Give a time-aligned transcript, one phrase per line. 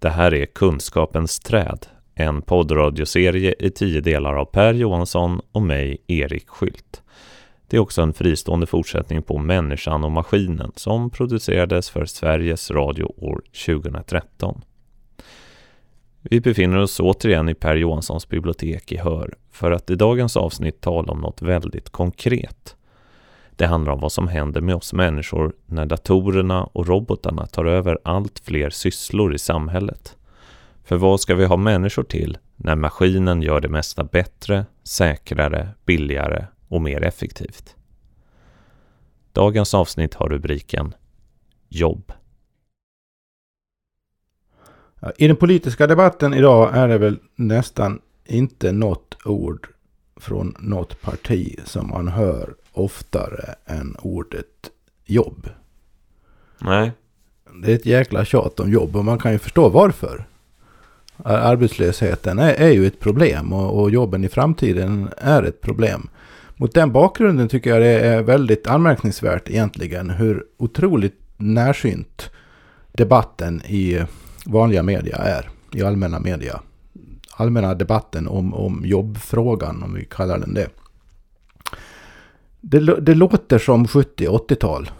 [0.00, 5.98] Det här är Kunskapens träd, en poddradioserie i tio delar av Per Johansson och mig,
[6.06, 7.02] Erik Skylt.
[7.68, 13.04] Det är också en fristående fortsättning på Människan och maskinen som producerades för Sveriges Radio
[13.04, 14.62] år 2013.
[16.20, 20.80] Vi befinner oss återigen i Per Johanssons bibliotek i Hör för att i dagens avsnitt
[20.80, 22.76] tala om något väldigt konkret.
[23.60, 27.98] Det handlar om vad som händer med oss människor när datorerna och robotarna tar över
[28.04, 30.16] allt fler sysslor i samhället.
[30.84, 36.46] För vad ska vi ha människor till när maskinen gör det mesta bättre, säkrare, billigare
[36.68, 37.76] och mer effektivt?
[39.32, 40.94] Dagens avsnitt har rubriken
[41.68, 42.12] Jobb.
[45.16, 49.68] I den politiska debatten idag är det väl nästan inte något ord
[50.16, 54.70] från något parti som man hör oftare än ordet
[55.04, 55.48] jobb.
[56.58, 56.92] Nej.
[57.62, 60.24] Det är ett jäkla tjat om jobb och man kan ju förstå varför.
[61.24, 66.08] Arbetslösheten är, är ju ett problem och, och jobben i framtiden är ett problem.
[66.56, 72.30] Mot den bakgrunden tycker jag det är väldigt anmärkningsvärt egentligen hur otroligt närsynt
[72.92, 74.04] debatten i
[74.46, 75.50] vanliga media är.
[75.72, 76.60] I allmänna media.
[77.30, 80.68] Allmänna debatten om, om jobbfrågan om vi kallar den det.
[82.60, 84.90] Det, det låter som 70-80-tal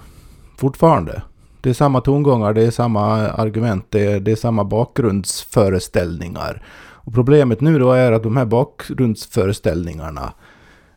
[0.56, 1.22] fortfarande.
[1.61, 6.62] Det är samma tongångar, det är samma argument, det är, det är samma bakgrundsföreställningar.
[7.02, 10.33] Och problemet nu då är att de här bakgrundsföreställningarna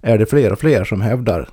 [0.02, 1.50] är det fler och fler som hävdar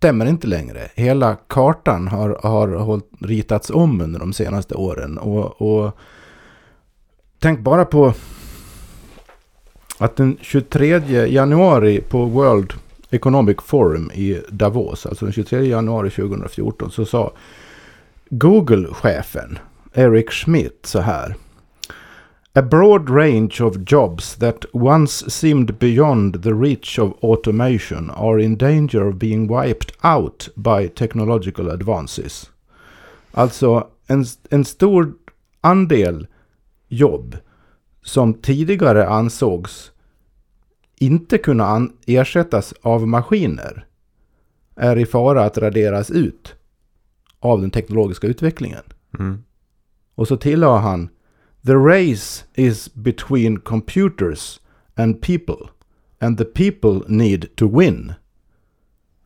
[0.00, 0.88] stämmer inte längre.
[0.94, 5.18] Hela kartan har, har hållit, ritats om under de senaste åren.
[5.18, 5.98] Och, och
[7.38, 8.14] tänk bara på
[9.98, 12.72] att den 23 januari på World
[13.10, 17.32] Economic Forum i Davos, alltså den 23 januari 2014, så sa
[18.30, 19.58] Google-chefen
[19.92, 21.36] Eric Schmidt så här.
[22.52, 28.56] A broad range of jobs that once seemed beyond the reach of automation are in
[28.56, 32.50] danger of being wiped out by technological advances.
[33.32, 35.12] Alltså en, en stor
[35.60, 36.26] andel
[36.88, 37.36] jobb
[38.02, 39.92] som tidigare ansågs
[41.00, 43.86] inte kunna ersättas av maskiner
[44.76, 46.54] är i fara att raderas ut
[47.40, 48.82] av den teknologiska utvecklingen.
[49.18, 49.44] Mm.
[50.14, 51.08] Och så tillade han
[51.66, 54.60] The race is between computers
[54.94, 55.68] and people
[56.18, 58.12] and the people need to win.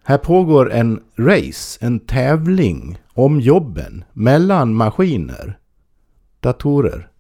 [0.05, 5.59] Här pågår en race, en tävling om jobben mellan maskiner,
[6.41, 7.11] datorer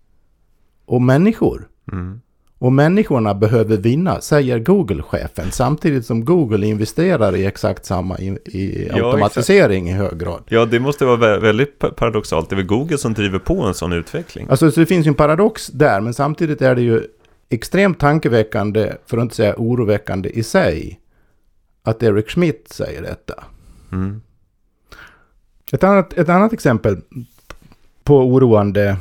[0.84, 1.68] och människor.
[1.92, 2.20] Mm.
[2.58, 8.90] Och människorna behöver vinna, säger Google-chefen, samtidigt som Google investerar i exakt samma i, i
[8.92, 10.42] automatisering ja, i hög grad.
[10.48, 12.50] Ja, det måste vara väldigt paradoxalt.
[12.50, 14.46] Det är väl Google som driver på en sån utveckling?
[14.50, 17.02] Alltså, så det finns ju en paradox där, men samtidigt är det ju
[17.48, 21.00] extremt tankeväckande, för att inte säga oroväckande i sig,
[21.82, 23.44] att Eric Schmidt säger detta.
[23.92, 24.20] Mm.
[25.72, 26.96] Ett, annat, ett annat exempel
[28.04, 28.96] på oroande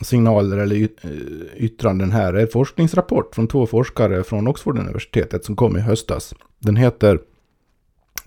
[0.00, 1.10] signaler eller eh,
[1.56, 6.34] yttranden här är en forskningsrapport från två forskare från Oxford-universitetet som kom i höstas.
[6.58, 7.18] Den heter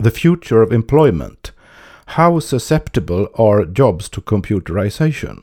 [0.04, 1.52] The Future of Employment.
[2.04, 5.42] How susceptible are jobs to computerization?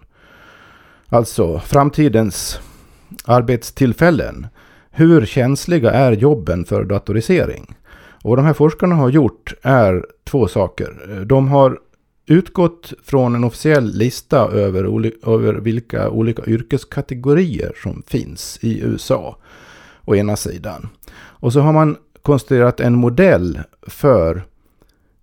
[1.09, 2.59] Alltså framtidens
[3.25, 4.47] arbetstillfällen.
[4.91, 7.75] Hur känsliga är jobben för datorisering?
[8.23, 11.23] Och de här forskarna har gjort är två saker.
[11.25, 11.79] De har
[12.29, 14.83] utgått från en officiell lista över,
[15.29, 19.37] över vilka olika yrkeskategorier som finns i USA.
[20.05, 20.89] Å ena sidan.
[21.13, 24.43] Och så har man konstruerat en modell för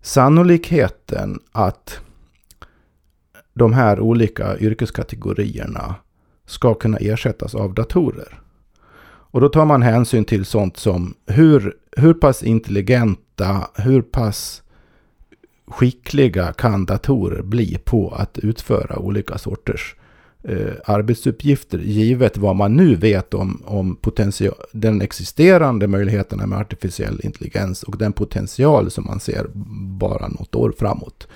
[0.02, 2.00] sannolikheten att
[3.54, 5.94] de här olika yrkeskategorierna
[6.46, 8.40] ska kunna ersättas av datorer.
[9.30, 14.62] Och då tar man hänsyn till sånt som hur, hur pass intelligenta, hur pass
[15.66, 19.94] skickliga kan datorer bli på att utföra olika sorters
[20.42, 23.98] eh, arbetsuppgifter givet vad man nu vet om, om
[24.72, 29.46] den existerande möjligheterna med artificiell intelligens och den potential som man ser
[29.98, 31.28] bara något år framåt.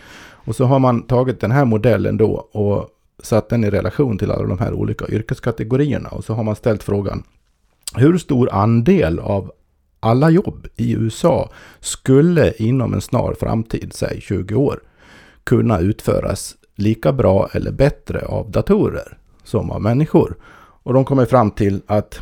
[0.44, 2.88] Och så har man tagit den här modellen då och
[3.22, 6.82] satt den i relation till alla de här olika yrkeskategorierna och så har man ställt
[6.82, 7.22] frågan
[7.96, 9.52] hur stor andel av
[10.00, 11.50] alla jobb i USA
[11.80, 14.80] skulle inom en snar framtid, säg 20 år,
[15.44, 20.36] kunna utföras lika bra eller bättre av datorer som av människor.
[20.82, 22.20] Och de kommer fram till att,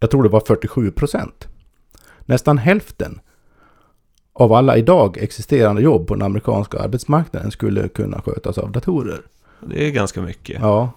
[0.00, 1.48] jag tror det var 47 procent,
[2.20, 3.20] nästan hälften
[4.32, 9.20] av alla idag existerande jobb på den amerikanska arbetsmarknaden skulle kunna skötas av datorer.
[9.60, 10.60] Det är ganska mycket.
[10.60, 10.90] Ja.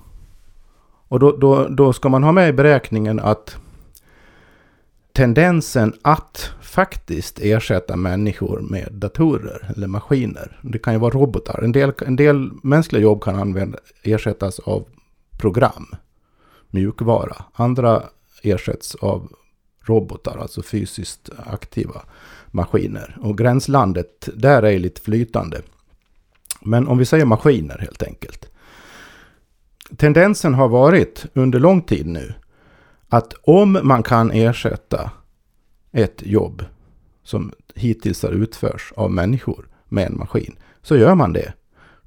[1.07, 3.57] Och då, då, då ska man ha med i beräkningen att
[5.17, 10.59] tendensen att faktiskt ersätta människor med datorer eller maskiner.
[10.61, 11.63] Det kan ju vara robotar.
[11.63, 14.85] En del, en del mänskliga jobb kan använda, ersättas av
[15.37, 15.87] program,
[16.69, 17.35] mjukvara.
[17.53, 18.03] Andra
[18.43, 19.31] ersätts av
[19.81, 22.01] robotar, alltså fysiskt aktiva
[22.51, 23.17] maskiner.
[23.21, 25.61] Och gränslandet där är lite flytande.
[26.61, 28.51] Men om vi säger maskiner helt enkelt.
[29.97, 32.33] Tendensen har varit under lång tid nu
[33.09, 35.11] att om man kan ersätta
[35.91, 36.65] ett jobb
[37.23, 41.53] som hittills har utförts av människor med en maskin så gör man det.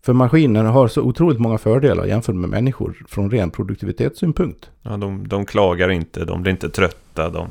[0.03, 4.71] För maskiner har så otroligt många fördelar jämfört med människor från ren produktivitetssynpunkt.
[4.83, 7.49] Ja, de, de klagar inte, de blir inte trötta, de,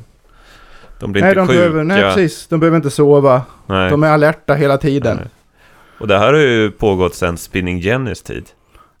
[1.00, 1.58] de blir nej, inte de sjuka.
[1.58, 2.46] behöver, nej, precis.
[2.46, 3.42] De behöver inte sova.
[3.66, 3.90] Nej.
[3.90, 5.16] De är alerta hela tiden.
[5.16, 5.26] Nej.
[6.00, 8.44] Och det här har ju pågått sedan Spinning Jennys tid.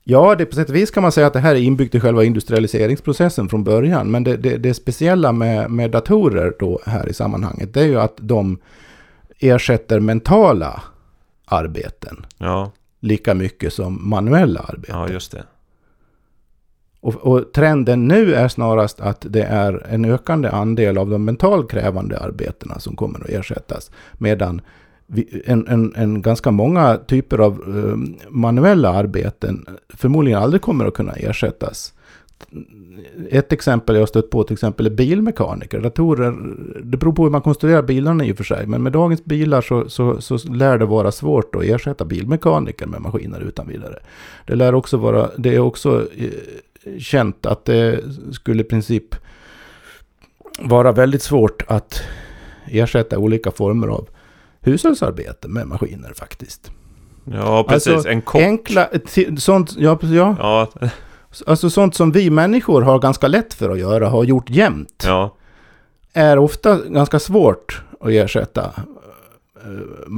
[0.04, 2.00] Ja, det på sätt och vis kan man säga att det här är inbyggt i
[2.00, 4.10] själva industrialiseringsprocessen från början.
[4.10, 8.00] Men det, det, det speciella med, med datorer då här i sammanhanget, det är ju
[8.00, 8.58] att de
[9.38, 10.82] ersätter mentala
[11.44, 14.98] arbeten Ja, lika mycket som manuella arbeten.
[14.98, 15.44] ja just det.
[17.00, 21.70] Och, och trenden nu är snarast att det är en ökande andel av de mentalt
[21.70, 23.90] krävande arbetena som kommer att ersättas.
[24.18, 24.60] Medan
[25.44, 31.12] en, en, en ganska många typer av ehm, manuella arbeten förmodligen aldrig kommer att kunna
[31.12, 31.94] ersättas.
[33.30, 35.80] Ett exempel jag har stött på till exempel är bilmekaniker.
[35.80, 36.34] Datorer,
[36.82, 38.66] det beror på hur man konstruerar bilarna i och för sig.
[38.66, 43.00] Men med dagens bilar så, så, så lär det vara svårt att ersätta bilmekaniker med
[43.00, 43.98] maskiner utan vidare.
[44.46, 48.00] Det lär också vara, det är också eh, känt att det
[48.32, 49.14] skulle i princip
[50.60, 52.02] vara väldigt svårt att
[52.66, 54.08] ersätta olika former av
[54.60, 56.70] hushållsarbete med maskiner faktiskt.
[57.24, 57.92] Ja, precis.
[57.92, 58.42] Alltså, en kock.
[58.42, 58.88] Enkla,
[59.38, 60.68] sånt, ja, ja, Ja,
[61.46, 65.36] alltså sånt som vi människor har ganska lätt för att göra, har gjort jämt, ja,
[66.12, 68.72] är ofta ganska svårt att ersätta
[69.64, 70.10] eh,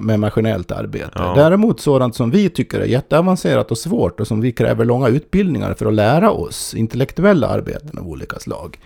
[0.00, 1.10] med maskinellt arbete.
[1.14, 1.34] Ja.
[1.34, 5.74] Däremot sådant som vi tycker är jätteavancerat och svårt och som vi kräver långa utbildningar
[5.74, 8.78] för att lära oss, intellektuella arbeten av olika slag.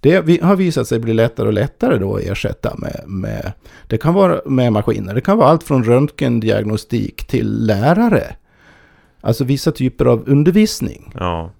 [0.00, 3.52] Det har visat sig bli lättare och lättare då att ersätta med, med,
[3.86, 8.36] det kan vara med maskiner, det kan vara allt från röntgendiagnostik till lärare.
[9.20, 11.12] Alltså vissa typer av undervisning.
[11.14, 11.50] ja.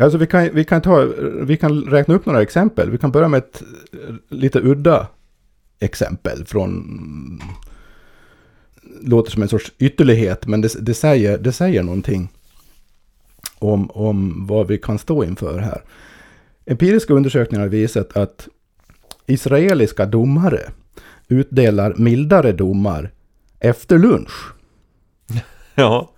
[0.00, 1.08] Alltså vi kan, vi kan, ta,
[1.42, 2.90] vi kan räkna upp några exempel.
[2.90, 3.62] Vi kan börja med ett
[3.92, 5.06] eh, lite udda
[5.80, 7.42] exempel från...
[9.00, 12.28] Låter som en sorts ytterlighet, men det, det, säger, det säger någonting
[13.58, 15.82] om, om vad vi kan stå inför här.
[16.66, 18.48] Empiriska undersökningar har visat att
[19.26, 20.60] israeliska domare
[21.28, 23.10] utdelar mildare domar
[23.60, 24.52] efter lunch.
[25.74, 26.10] Ja,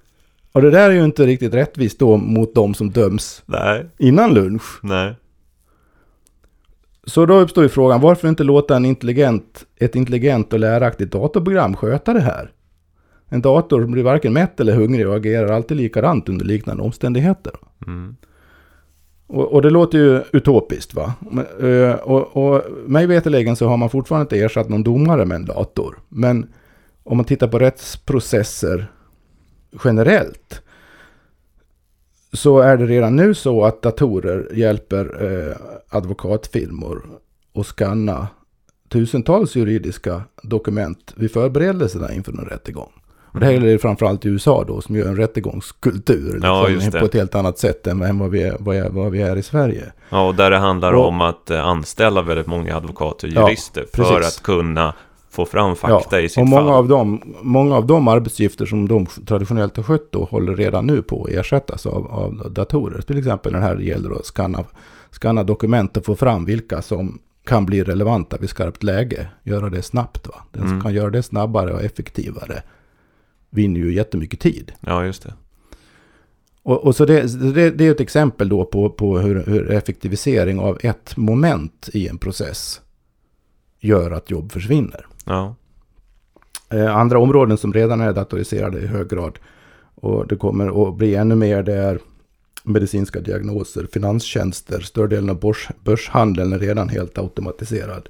[0.52, 4.34] Och det där är ju inte riktigt rättvist då mot de som döms nej, innan
[4.34, 4.78] lunch.
[4.82, 5.14] nej.
[7.06, 11.76] Så då uppstår ju frågan, varför inte låta en intelligent, ett intelligent och läraktigt datorprogram
[11.76, 12.50] sköta det här?
[13.28, 17.52] En dator blir varken mätt eller hungrig och agerar alltid likadant under liknande omständigheter.
[17.86, 18.16] Mm.
[19.26, 21.14] Och, och det låter ju utopiskt va?
[21.30, 25.34] Men, eh, och, och mig veterligen så har man fortfarande inte ersatt någon domare med
[25.34, 25.98] en dator.
[26.08, 26.46] Men
[27.04, 28.86] om man tittar på rättsprocesser
[29.84, 30.62] generellt
[32.32, 35.56] så är det redan nu så att datorer hjälper eh,
[35.88, 37.06] advokatfirmor
[37.54, 38.28] att skanna
[38.88, 42.92] tusentals juridiska dokument vid förberedelserna inför en rättegång.
[43.34, 46.92] Och det här gäller framförallt i USA då, som gör en rättegångskultur Ja, liksom, just
[46.92, 46.98] det.
[47.00, 49.42] på ett helt annat sätt än, vad, vi är, vad, är, vad vi är i
[49.42, 49.92] Sverige.
[50.10, 53.48] Ja, och där det handlar Och- om att eh, anställa väldigt många advokater och Ja,
[53.48, 54.36] jurister för precis.
[54.38, 54.94] att kunna
[55.30, 56.74] få fram fakta i sitt och många fall.
[56.74, 61.02] av, dem, många av de arbetsuppgifter som de traditionellt har skött då håller redan nu
[61.02, 63.00] på att ersättas av, av datorer.
[63.00, 64.64] Till exempel när det här gäller att skanna,
[65.10, 69.26] skanna dokument och få fram vilka som kan bli relevanta vid skarpt läge.
[69.42, 70.26] Göra det snabbt.
[70.28, 70.34] Va?
[70.52, 70.82] Den som Mm.
[70.82, 72.62] kan göra det snabbare och effektivare
[73.54, 74.72] vinner ju jättemycket tid.
[74.80, 75.34] Ja, just det.
[76.62, 80.58] Och, och så det, det, det är ett exempel då på, på hur, hur effektivisering
[80.58, 82.80] av ett moment i en process
[83.80, 85.06] gör att jobb försvinner.
[85.24, 85.54] Ja,
[86.74, 89.38] Eh, andra områden som redan är datoriserade i hög grad
[89.94, 91.98] och det kommer att bli ännu mer det är
[92.64, 98.08] medicinska diagnoser, finanstjänster, större delen av börs, börshandeln är redan helt automatiserad.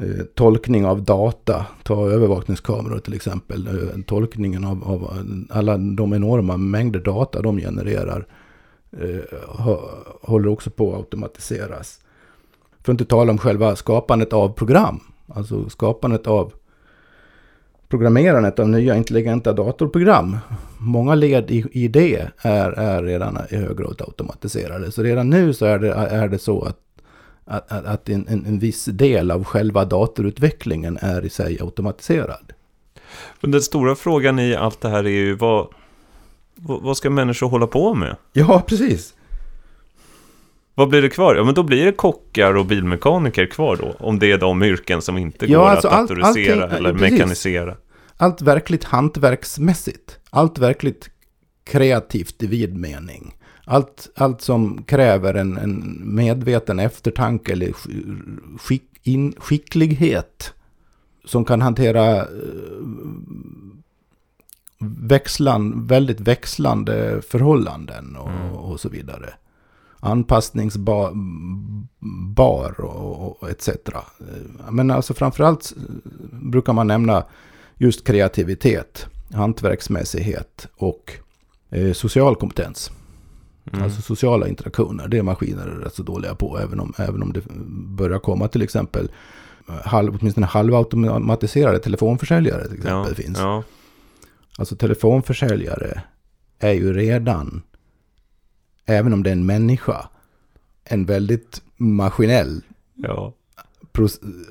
[0.00, 3.66] Eh, tolkning av data, ta övervakningskameror till exempel.
[3.66, 5.18] Eh, tolkningen av, av
[5.50, 8.26] alla de enorma mängder data de genererar
[9.00, 9.38] eh,
[10.22, 12.00] håller också på att automatiseras.
[12.82, 15.00] För att inte tala om själva skapandet av program.
[15.28, 16.52] Alltså skapandet av
[17.88, 20.36] programmerandet av nya intelligenta datorprogram.
[20.78, 24.92] Många led i, i det är, är redan i hög grad automatiserade.
[24.92, 26.78] Så redan nu så är det, är det så att,
[27.44, 32.52] att, att en, en, en viss del av själva datorutvecklingen är i sig automatiserad.
[33.40, 35.68] Men den stora frågan i allt det här är ju vad,
[36.56, 38.16] vad ska människor hålla på med?
[38.32, 39.14] Ja, precis.
[40.74, 41.34] Vad blir det kvar?
[41.34, 43.94] Ja, men då blir det kockar och bilmekaniker kvar då.
[44.06, 46.92] Om det är de yrken som inte Ja, går alltså att allt- datorisera allting- eller
[46.92, 47.10] precis.
[47.12, 47.76] mekanisera.
[48.16, 50.18] Allt verkligt hantverksmässigt.
[50.30, 51.10] Allt verkligt
[51.64, 53.34] kreativt i vid mening.
[53.66, 60.54] Allt, allt som kräver en, en medveten eftertanke eller sk- skick, in, skicklighet.
[61.24, 62.26] Som kan hantera eh,
[64.80, 68.52] växlan, väldigt växlande förhållanden och, Mm.
[68.52, 69.34] och så vidare.
[70.00, 71.12] Anpassningsbar
[72.34, 73.68] bar och, och etc.
[73.68, 75.94] Eh, Men alltså framförallt eh,
[76.42, 77.24] brukar man nämna
[77.76, 81.12] just kreativitet, hantverksmässighet och
[81.70, 82.90] eh, social kompetens.
[83.72, 83.84] Mm.
[83.84, 85.08] Alltså sociala interaktioner.
[85.08, 86.58] Det är maskiner rätt så dåliga på.
[86.58, 87.42] Även om, även om det
[87.96, 89.10] börjar komma till exempel
[89.68, 93.38] eh, halv, åtminstone halvautomatiserade telefonförsäljare till exempel ja, finns.
[93.38, 93.62] Ja,
[94.58, 96.02] Alltså telefonförsäljare
[96.58, 97.62] är ju redan,
[98.86, 100.08] även om det är en människa,
[100.84, 102.62] en väldigt maskinell,
[102.94, 103.34] ja.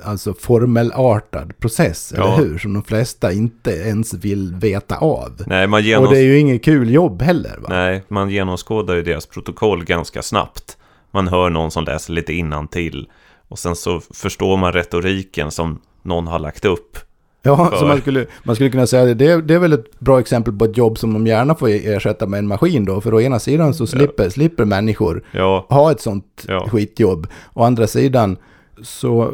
[0.03, 2.23] Alltså formelartad process, Ja.
[2.23, 2.57] eller hur?
[2.57, 5.31] Som de flesta inte ens vill veta av.
[5.47, 6.09] Nej, man, Och genos...
[6.09, 7.67] det är ju inget kul jobb heller va?
[7.69, 10.77] Nej, man genomskådar ju deras protokoll ganska snabbt.
[11.11, 13.07] Man hör någon som läser lite innantill
[13.47, 16.97] och sen så förstår man retoriken som någon har lagt upp.
[17.45, 19.13] Ja, För- så man skulle, man skulle kunna säga det.
[19.13, 19.41] det.
[19.41, 22.37] Det är väl ett bra exempel på ett jobb som de gärna får ersätta med
[22.37, 23.01] en maskin då.
[23.01, 26.67] För å ena sidan så slipper, slipper människor Ja, ha ett sånt Ja.
[26.69, 27.27] skitjobb.
[27.53, 28.37] Å andra sidan
[28.81, 29.29] så eh,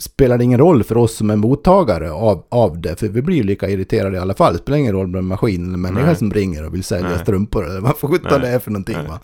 [0.00, 2.96] spelar det ingen roll för oss som är mottagare av, av det.
[3.00, 4.52] För vi blir ju lika irriterade i alla fall.
[4.52, 6.16] Det spelar ingen roll med en maskin eller en människa Nej.
[6.16, 7.18] som ringer och vill sälja Nej.
[7.18, 7.66] strumpor.
[7.66, 9.06] Eller vad sjutton det är för någonting Nej.
[9.06, 9.20] va.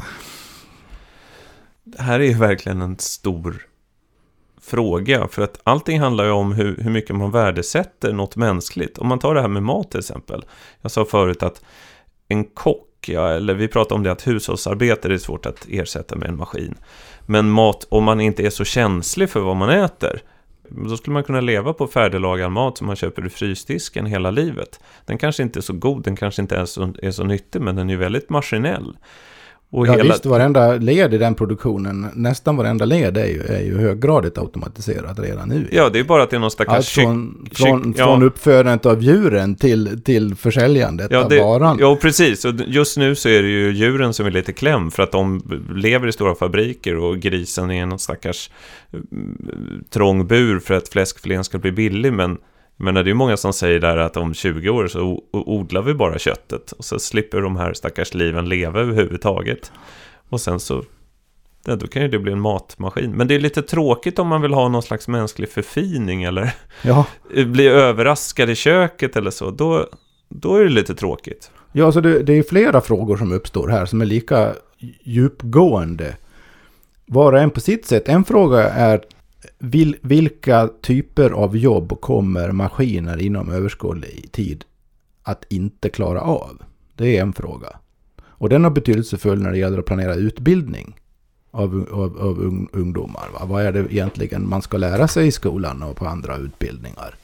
[1.84, 3.66] det här är ju verkligen en stor
[4.60, 5.28] fråga.
[5.28, 8.98] För att allting handlar ju om hur, hur mycket man värdesätter något mänskligt.
[8.98, 10.44] Om man tar det här med mat till exempel.
[10.80, 11.62] Jag sa förut att
[12.28, 16.28] en kock, ja, eller vi pratade om det att hushållsarbete är svårt att ersätta med
[16.28, 16.74] en maskin.
[17.30, 20.22] Men mat, om man inte är så känslig för vad man äter,
[20.68, 24.80] då skulle man kunna leva på färdiglagad mat som man köper i frysdisken hela livet.
[25.04, 27.76] Den kanske inte är så god, den kanske inte är så, är så nyttig, men
[27.76, 28.96] den är ju väldigt maskinell.
[29.72, 33.60] Och Ja hela, visst, varenda led i den produktionen, nästan varenda led är ju, är
[33.62, 35.68] ju höggradigt automatiserat redan nu.
[35.72, 38.04] Ja, det är bara att det är någon stackars Allt kyck- från, från, kyck- ja.
[38.04, 41.76] från uppfödandet av djuren till, till försäljandet Ja, av det, varan.
[41.80, 42.44] ja, precis.
[42.44, 45.42] Och just nu så är det ju djuren som är lite kläm för att de
[45.74, 48.50] lever i stora fabriker och grisen är en stackars
[48.92, 52.12] mm, trång bur för att fläskfilén ska bli billig.
[52.12, 52.38] Men
[52.84, 55.94] menar, det är ju många som säger där att om 20 år så odlar vi
[55.94, 59.72] bara köttet och så slipper de här stackars liven leva överhuvudtaget.
[60.28, 60.84] Och sen så,
[61.66, 63.10] ja, då kan ju det bli en matmaskin.
[63.12, 67.06] Men det är lite tråkigt om man vill ha någon slags mänsklig förfining eller Ja,
[67.46, 69.50] bli överraskad i köket eller så.
[69.50, 69.86] Då,
[70.28, 71.50] då är det lite tråkigt.
[71.72, 74.54] ja så det, det är flera frågor som uppstår här som är lika
[75.02, 76.16] djupgående.
[77.06, 78.08] Var och en på sitt sätt.
[78.08, 79.00] En fråga är
[79.58, 84.64] vil, vilka typer av jobb kommer maskiner inom överskådlig tid
[85.22, 86.62] att inte klara av?
[86.94, 87.68] Det är en fråga.
[88.22, 91.00] Och den är betydelsefull när det gäller att planera utbildning
[91.50, 93.28] av, av, av ungdomar.
[93.32, 93.44] Va?
[93.44, 97.14] Vad är det egentligen man ska lära sig i skolan och på andra utbildningar?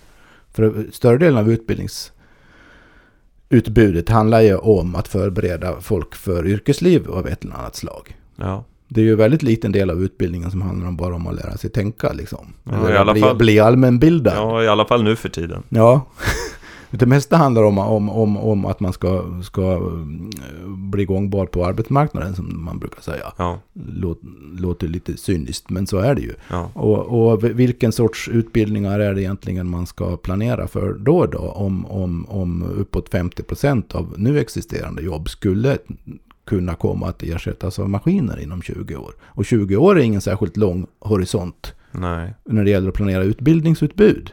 [0.53, 7.45] För större delen av utbildningsutbudet handlar ju om att förbereda folk för yrkesliv av ett
[7.45, 8.17] eller annat slag.
[8.37, 8.65] Ja.
[8.89, 11.57] Det är ju väldigt liten del av utbildningen som handlar om bara om att lära
[11.57, 12.47] sig tänka liksom.
[12.65, 14.35] Ja, i alla bli, fall- bli allmänbildad.
[14.37, 15.63] ja, i alla fall nu för tiden.
[15.69, 16.07] Ja.
[16.91, 20.31] Det mesta handlar om, om, om, om att man ska, ska mm,
[20.91, 23.33] bli gångbar på arbetsmarknaden som man brukar säga.
[23.37, 23.59] Ja,
[23.95, 24.21] Låt,
[24.59, 26.33] låter lite cyniskt men så är det ju.
[26.51, 31.39] ja, Och, och vilken sorts utbildningar är det egentligen man ska planera för då då?
[31.39, 35.79] Om, om, om uppåt 50% av nu existerande jobb skulle
[36.47, 39.15] kunna komma att ersättas av maskiner inom 20 år.
[39.23, 44.33] Och 20 år är ingen särskilt lång horisont nej, när det gäller att planera utbildningsutbud.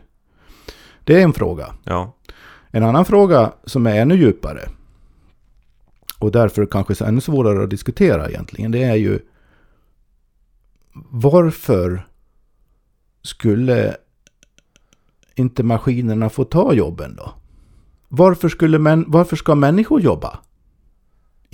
[1.03, 1.74] Det är en fråga.
[1.84, 2.15] ja,
[2.72, 4.70] En annan fråga som är ännu djupare
[6.20, 9.20] och därför kanske ännu svårare att diskutera egentligen, det är ju
[11.10, 12.08] varför
[13.22, 13.96] skulle
[15.36, 17.34] inte maskinerna få ta jobben då?
[18.08, 20.39] Varför, skulle varför ska människor jobba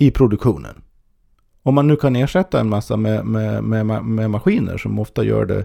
[0.00, 0.82] i produktionen?
[1.62, 5.44] Om man nu kan ersätta en massa med, med, med, med maskiner som ofta gör
[5.46, 5.64] det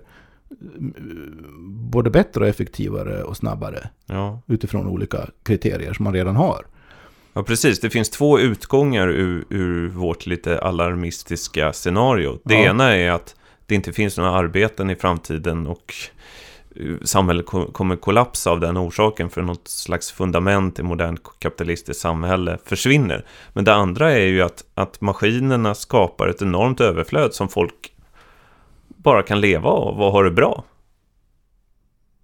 [1.70, 4.42] både bättre och effektivare och snabbare Ja.
[4.48, 6.66] utifrån olika kriterier som man redan har.
[7.34, 7.80] ja, precis.
[7.80, 12.40] Det finns två utgångar ur, ur vårt lite alarmistiska scenario.
[12.46, 12.70] Det Ja.
[12.70, 16.55] ena är att det inte finns några arbeten i framtiden och eh,
[17.04, 22.58] samhället ko- kommer kollapsa av den orsaken för något slags fundament i modernt kapitalistiskt samhälle
[22.66, 23.26] försvinner.
[23.54, 27.94] Men det andra är ju att, att maskinerna skapar ett enormt överflöd som folk
[28.88, 30.64] bara kan leva av och ha det bra.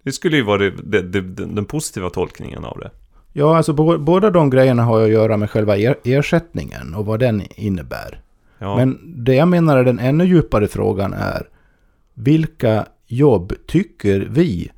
[0.02, 2.90] Det skulle ju vara det, det, det, den positiva tolkningen av det.
[3.32, 7.20] Ja, alltså bo- båda de grejerna har att göra med själva er- ersättningen och vad
[7.20, 8.20] den innebär.
[8.58, 11.48] Ja, Men det jag menar är den ännu djupare frågan är
[12.14, 14.70] vilka jobb tycker vi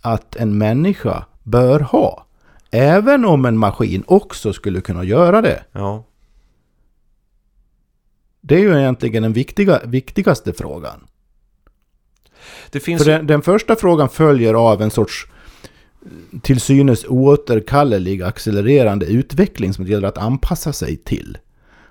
[0.00, 2.26] att en människa bör ha?
[2.70, 5.64] Även om en maskin också skulle kunna göra det.
[5.72, 6.04] ja,
[8.40, 11.06] Det är ju egentligen den viktiga, viktigaste frågan.
[12.72, 15.28] För den, den första frågan följer av en sorts
[16.42, 21.38] till synes oåterkallelig accelererande utveckling som det gäller att anpassa sig till.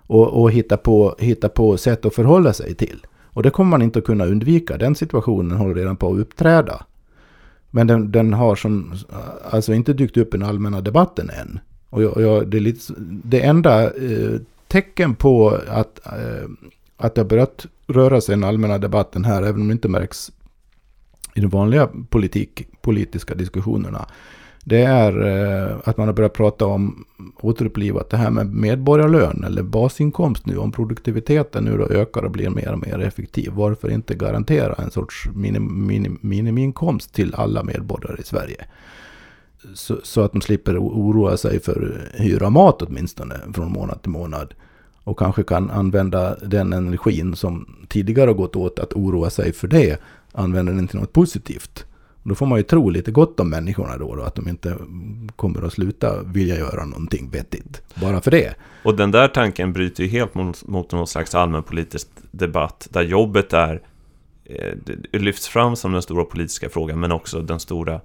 [0.08, 3.06] Och, och hitta, på, hitta på sätt att förhålla sig till.
[3.34, 4.78] Och det kommer man inte att kunna undvika.
[4.78, 6.86] Den situationen håller redan på att uppträda.
[7.72, 8.94] Men den, den har som,
[9.50, 11.60] alltså inte dykt upp i den allmänna debatten än.
[11.90, 16.50] Och jag, jag, det, är lite, det enda eh, tecken på att, eh,
[16.98, 19.88] att det har börjat röra sig i den allmänna debatten här, även om det inte
[19.88, 20.32] märks
[21.34, 24.08] i de vanliga politik, politiska diskussionerna.
[24.64, 27.06] Det är eh, att man har börjat prata om
[27.42, 30.58] återupplivat det här med medborgarlön eller basinkomst nu.
[30.58, 33.52] Om produktiviteten nu då ökar och blir mer och mer effektiv.
[33.54, 38.66] Varför inte garantera en sorts minim, minim, minimiinkomst till alla medborgare i Sverige?
[39.74, 44.12] Så, så att de slipper oroa sig för hyra och mat åtminstone från månad till
[44.12, 44.54] månad.
[45.04, 49.68] Och kanske kan använda den energin som tidigare har gått åt att oroa sig för
[49.68, 50.00] det
[50.32, 51.86] använda den till något positivt.
[52.24, 54.78] Då får man ju tro lite gott om människorna då, då att de inte
[55.36, 57.82] kommer att sluta vilja göra någonting vettigt.
[57.96, 58.56] Bara för det.
[58.84, 63.54] Och den där tanken bryter ju helt mot, mot någon slags allmänpolitisk debatt där jobbet
[63.54, 63.82] är
[64.46, 68.02] eh, lyfts fram som den stora politiska frågan men också den stora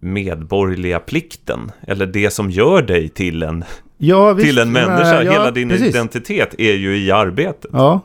[0.00, 3.64] medborgerliga plikten eller det som gör dig till en,
[3.98, 5.22] Ja, till en människa.
[5.22, 5.88] ja, Hela din precis.
[5.88, 7.70] identitet är ju i arbetet.
[7.72, 8.00] Ja,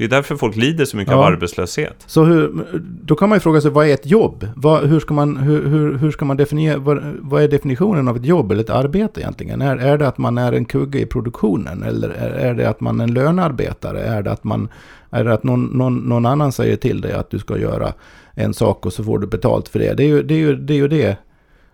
[0.00, 1.26] Det är därför folk lider så mycket av Ja.
[1.26, 2.04] arbetslöshet.
[2.06, 4.46] så hur, då kan man ju fråga sig vad är ett jobb?
[4.56, 8.16] Vad, hur, ska man, hur, hur, hur ska man definiera, vad, vad är definitionen av
[8.16, 9.62] ett jobb eller ett arbete egentligen?
[9.62, 11.82] Är, är det att man är en kugge i produktionen?
[11.82, 14.00] Eller är, är det att man är en lönearbetare?
[14.02, 14.68] Är det att, man,
[15.10, 17.92] är det att någon, någon, någon annan säger till dig att du ska göra
[18.34, 19.94] en sak och så får du betalt för det?
[19.94, 20.34] Det är ju det.
[20.34, 21.16] Är ju, det, är ju det.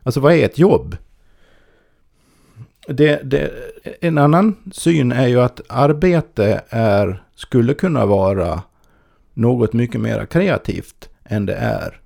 [0.02, 0.96] Alltså vad är ett jobb?
[2.88, 3.50] Det, det,
[4.00, 8.62] en annan syn är ju att arbete är, skulle kunna vara
[9.34, 12.00] något mycket mer kreativt än det är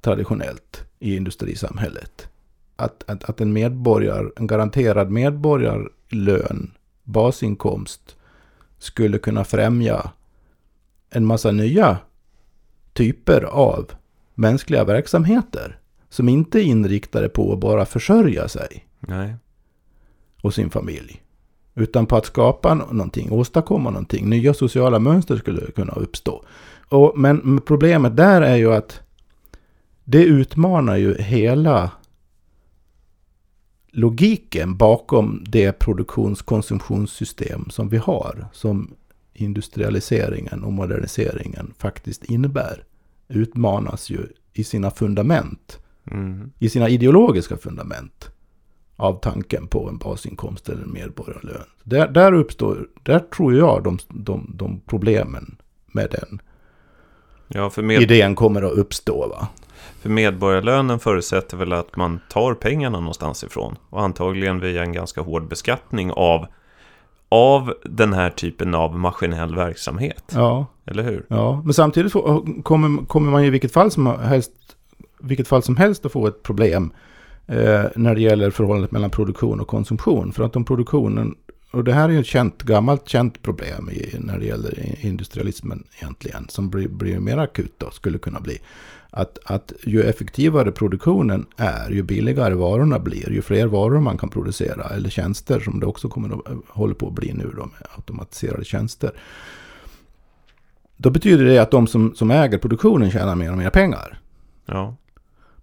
[0.00, 2.28] traditionellt i industrisamhället.
[2.76, 6.70] Att, att, att en medborgare, en garanterad medborgarlön,
[7.02, 8.16] basinkomst,
[8.78, 10.10] skulle kunna främja
[11.10, 11.98] en massa nya
[12.92, 13.92] typer av
[14.34, 19.34] mänskliga verksamheter som inte är inriktade på att bara försörja sig Nej.
[20.42, 21.23] och sin familj.
[21.74, 24.28] Utan på att skapa någonting, åstadkomma någonting.
[24.28, 26.44] Nya sociala mönster skulle kunna uppstå.
[26.88, 29.00] Och, men problemet där är ju att
[30.04, 31.90] det utmanar ju hela
[33.90, 38.46] logiken bakom det produktionskonsumtionssystem som vi har.
[38.52, 38.94] Som
[39.32, 42.84] industrialiseringen och moderniseringen faktiskt innebär.
[43.28, 45.78] Utmanas ju i sina fundament
[46.10, 46.50] Mm.
[46.58, 48.30] i sina ideologiska fundament
[48.96, 51.64] av tanken på en basinkomst eller en medborgarlön.
[51.82, 56.40] Där, där uppstår, där tror jag de, de, de problemen med den
[57.48, 59.28] Ja, för, med, idén kommer att uppstå.
[59.28, 59.48] Va?
[60.04, 63.76] för medborgarlönen förutsätter väl att man tar pengarna någonstans ifrån.
[63.90, 66.46] Och antagligen via en ganska hård beskattning av,
[67.28, 70.32] av den här typen av maskinell verksamhet.
[70.34, 71.26] Ja, Eller hur?
[71.28, 71.62] ja.
[71.64, 74.52] men samtidigt får, kommer, kommer man i vilket fall som helst,
[75.20, 76.92] vilket fall som helst att få ett problem
[77.46, 80.32] eh, när det gäller förhållandet mellan produktion och konsumtion.
[80.32, 81.34] För att om produktionen,
[81.70, 85.84] och det här är ju ett känt, gammalt känt problem i, när det gäller industrialismen
[85.98, 88.58] egentligen, som blir, blir mer akut då, skulle kunna bli.
[89.10, 94.28] Att, att ju effektivare produktionen är, ju billigare varorna blir, ju fler varor man kan
[94.28, 97.88] producera, eller tjänster som det också kommer att, håller på att bli nu då, med
[97.96, 99.12] automatiserade tjänster.
[100.96, 104.20] Då betyder det att de som, som äger produktionen tjänar mer och mer pengar.
[104.66, 104.96] Ja.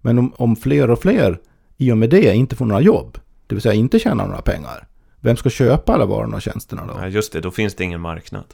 [0.01, 1.39] Men om, om fler och fler
[1.81, 3.17] i och med det inte får några jobb,
[3.47, 4.87] det vill säga inte tjänar några pengar,
[5.19, 6.93] vem ska köpa alla varorna och tjänsterna då?
[6.93, 7.41] Nej, just det.
[7.41, 8.45] Då finns det ingen marknad.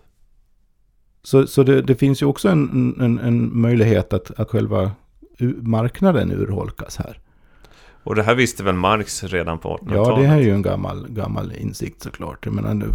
[1.24, 4.92] Så, så det, det finns ju också en, en, en möjlighet att, att själva
[5.62, 7.20] marknaden urholkas här.
[8.04, 10.08] Och det här visste väl Marx redan på 1800-talet?
[10.08, 12.46] Ja, det här är ju en gammal, gammal insikt såklart.
[12.46, 12.88] Jag menar,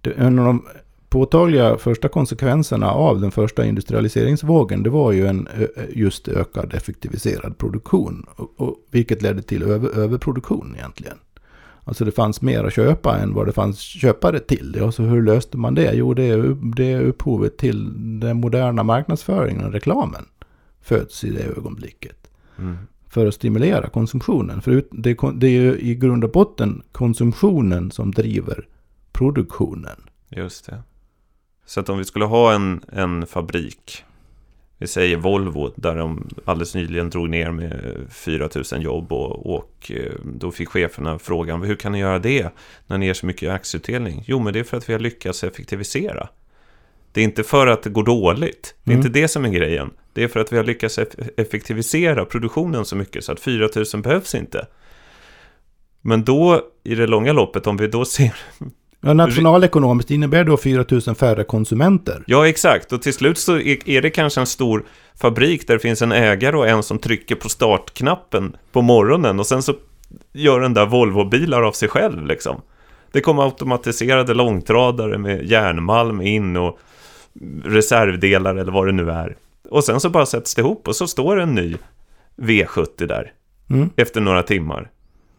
[0.00, 0.66] det, en av de
[1.10, 5.48] påtagliga första konsekvenserna av den första industrialiseringsvågen, det var ju en
[5.88, 8.26] just ökad effektiviserad produktion.
[8.36, 11.16] Och, och, vilket ledde till över, överproduktion egentligen.
[11.84, 14.82] Alltså det fanns mer att köpa än vad det fanns köpare till.
[14.82, 15.92] Och så hur löste man det?
[15.94, 20.26] Jo, det är, det är upphovet till den moderna marknadsföringen och reklamen.
[20.80, 22.30] Föds i det ögonblicket.
[22.58, 22.76] Mm.
[23.08, 24.62] För att stimulera konsumtionen.
[24.62, 28.68] För det, det är ju i grund och botten konsumtionen som driver
[29.12, 29.96] produktionen.
[30.28, 30.82] Just det.
[31.70, 34.04] Så att om vi skulle ha en, en fabrik,
[34.78, 39.92] vi säger Volvo, där de alldeles nyligen drog ner med 4 000 jobb och, och
[39.94, 42.48] eh, då fick cheferna frågan, hur kan ni göra det
[42.86, 44.24] när ni ger så mycket aktieutdelning?
[44.26, 46.28] Jo, men det är för att vi har lyckats effektivisera.
[47.12, 48.74] Det är inte för att det går dåligt.
[48.84, 49.06] Det är mm.
[49.06, 49.90] inte det som är grejen.
[50.12, 50.98] Det är för att vi har lyckats
[51.36, 54.66] effektivisera produktionen så mycket så att 4 000 behövs inte.
[56.00, 58.34] Men då, i det långa loppet, om vi då ser
[59.00, 62.24] Ja, nationalekonomiskt innebär då 4 000 färre konsumenter.
[62.26, 62.92] Ja, exakt.
[62.92, 64.84] Och till slut så är det kanske en stor
[65.20, 69.46] fabrik där det finns en ägare och en som trycker på startknappen på morgonen och
[69.46, 69.74] sen så
[70.32, 72.60] gör den där Volvo-bilar av sig själv liksom.
[73.12, 76.78] Det kommer automatiserade långtradare med järnmalm in och
[77.64, 79.36] reservdelar eller vad det nu är.
[79.70, 81.76] Och sen så bara sätts det ihop och så står en ny
[82.36, 83.32] V70 där.
[83.70, 83.90] Mm.
[83.96, 84.90] Efter några timmar.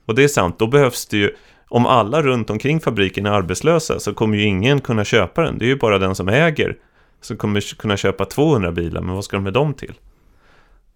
[0.05, 1.35] Och det är sant, då behövs det ju
[1.71, 5.57] om alla runt omkring fabriken är arbetslösa så kommer ju ingen kunna köpa den.
[5.57, 6.77] Det är ju bara den som äger
[7.21, 9.93] som kommer kunna köpa 200 bilar, men vad ska de med dem till?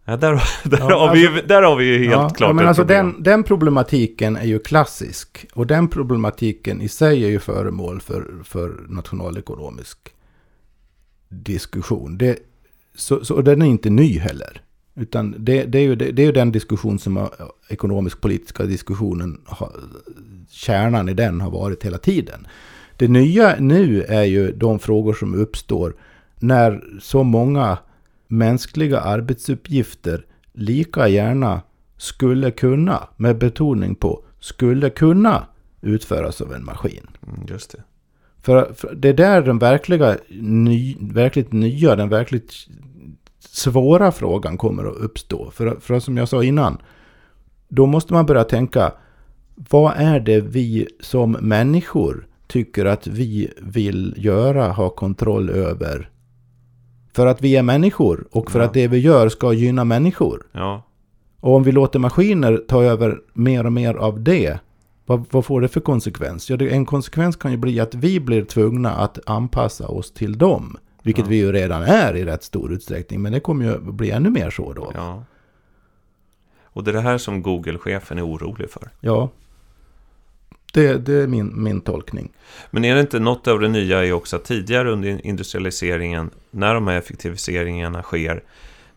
[0.06, 0.32] Ja, där,
[0.64, 2.84] där, ja, har, alltså, vi, där har vi ju helt ja, klart ja, men alltså
[2.84, 5.46] den, den, problematiken är ju klassisk.
[5.54, 9.98] Och den problematiken i sig är ju föremål för, för nationalekonomisk
[11.30, 12.18] diskussion.
[12.18, 12.40] Det,
[12.96, 14.62] så, så, och den är inte ny heller.
[14.96, 17.30] Utan det, det, är ju, det, det, är ju den diskussion som
[17.70, 19.72] ekonomisk-politiska diskussionen har,
[20.50, 22.48] kärnan i den har varit hela tiden.
[22.98, 25.96] Det nya nu är ju de frågor som uppstår
[26.40, 27.78] när så många
[28.28, 31.62] mänskliga arbetsuppgifter lika gärna
[31.98, 35.46] skulle kunna, med betoning på skulle kunna
[35.82, 37.08] utföras av en maskin.
[37.28, 37.84] Mm, just det.
[38.42, 42.54] För, för, det är där den verkliga, ny, verkligt nya, den verkligt
[43.56, 45.52] svåra frågan kommer att uppstå.
[45.52, 46.78] För, för som jag sa innan,
[47.68, 48.92] då måste man börja tänka,
[49.56, 56.10] vad är det vi som människor tycker att vi vill göra, ha kontroll över?
[57.14, 58.66] För att vi är människor och för ja.
[58.66, 60.48] att det vi gör ska gynna människor.
[60.52, 60.84] Ja.
[61.40, 64.60] Och om vi låter maskiner ta över mer och mer av det,
[65.06, 66.50] vad, vad får det för konsekvens?
[66.50, 70.38] Ja, det, en konsekvens kan ju bli att vi blir tvungna att anpassa oss till
[70.38, 70.78] dem.
[71.06, 71.30] Vilket ja.
[71.30, 73.22] vi ju redan är i rätt stor utsträckning.
[73.22, 74.92] Men det kommer ju bli ännu mer så då.
[74.96, 75.24] Ja.
[76.64, 78.90] Och det är det här som Google-chefen är orolig för.
[79.00, 79.30] Ja.
[80.74, 82.32] Det, det, är min, min tolkning.
[82.72, 86.74] Men är det inte något av det nya är också att tidigare under industrialiseringen, när
[86.74, 88.44] de här effektiviseringarna sker,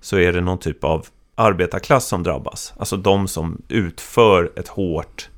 [0.00, 2.74] så är det någon typ av arbetarklass som drabbas.
[2.76, 5.28] Alltså de som utför ett hårt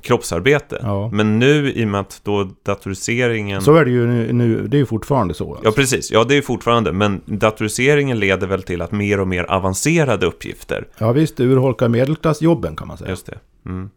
[0.00, 0.80] kroppsarbete.
[0.82, 1.10] Ja.
[1.12, 3.62] Men nu i och med att då datoriseringen...
[3.62, 5.50] Så är det ju nu, nu det är ju fortfarande så.
[5.50, 5.64] Alltså.
[5.64, 6.10] Ja, precis.
[6.10, 6.92] Ja, det är fortfarande.
[6.92, 10.88] Men datoriseringen leder väl till att mer och mer avancerade uppgifter...
[10.98, 11.36] Ja, visst.
[11.36, 13.10] Det urholkar medelklassjobben kan man säga.
[13.10, 13.38] Just det.
[13.66, 13.90] Mm.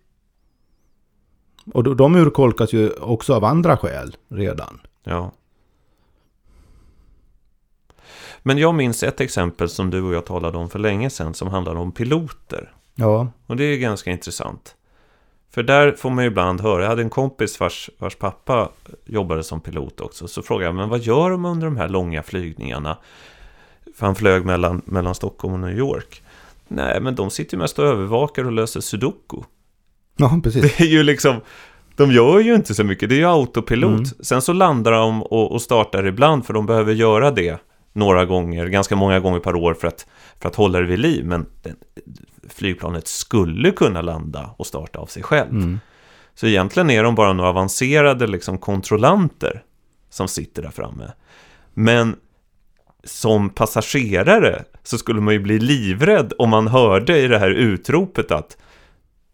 [1.74, 4.80] Och de urholkas ju också av andra skäl redan.
[5.04, 5.32] Ja.
[8.44, 11.48] Men jag minns ett exempel som du och jag talade om för länge sedan som
[11.48, 12.74] handlade om piloter.
[12.96, 13.28] Ja.
[13.48, 14.76] Och det är ganska intressant.
[15.54, 18.70] För där får man ju ibland höra, jag hade en kompis vars, vars pappa
[19.06, 20.28] jobbade som pilot också.
[20.28, 22.98] Så frågade jag, men vad gör de under de här långa flygningarna?
[23.96, 26.24] För han flög mellan, mellan Stockholm och New York.
[26.68, 29.38] Nej, men de sitter ju mest och övervakar och löser sudoku.
[30.18, 30.62] Ja, precis.
[30.78, 31.36] Det är ju liksom,
[31.96, 33.92] de gör ju inte så mycket, det är ju autopilot.
[33.92, 34.06] Mm.
[34.20, 37.62] Sen så landar de och, och startar ibland, för de behöver göra det
[37.94, 40.08] några gånger, ganska många gånger per år för att,
[40.40, 41.26] för att hålla det vid liv.
[41.26, 41.76] Men den,
[42.50, 45.52] flygplanet skulle kunna landa och starta av sig själv.
[45.52, 45.80] Mm.
[46.36, 49.64] Så egentligen är de bara några avancerade liksom, kontrollanter
[50.10, 51.12] som sitter där framme.
[51.74, 52.16] Men
[53.04, 58.32] som passagerare så skulle man ju bli livrädd om man hörde i det här utropet
[58.32, 58.58] att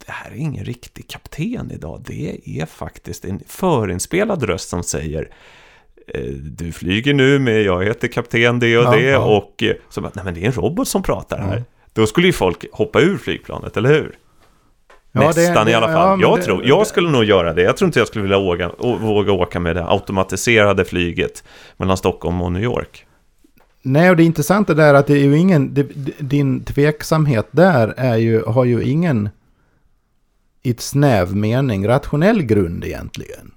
[0.05, 2.03] det här är ingen riktig kapten idag.
[2.07, 5.29] Det är faktiskt en förinspelad röst som säger
[6.07, 9.19] eh, du flyger nu med, jag heter kapten det och det ja.
[9.19, 11.51] och eh, så bara, nej men det är en robot som pratar här.
[11.51, 11.63] Mm.
[12.01, 14.17] Då skulle ju folk hoppa ur flygplanet, eller hur?
[15.11, 16.17] Ja, Nästan det- i alla ja, fall.
[16.17, 17.61] men jag, det- tror, jag det- skulle nog göra det.
[17.61, 21.43] Jag tror inte jag skulle vilja å- våga åka med det automatiserade flyget
[21.77, 23.05] mellan Stockholm och New York.
[23.81, 25.73] Nej, och det intressanta där är att det är ju ingen,
[26.19, 29.29] din tveksamhet där är ju, har ju ingen
[30.63, 33.51] i ett snäv mening rationell grund egentligen.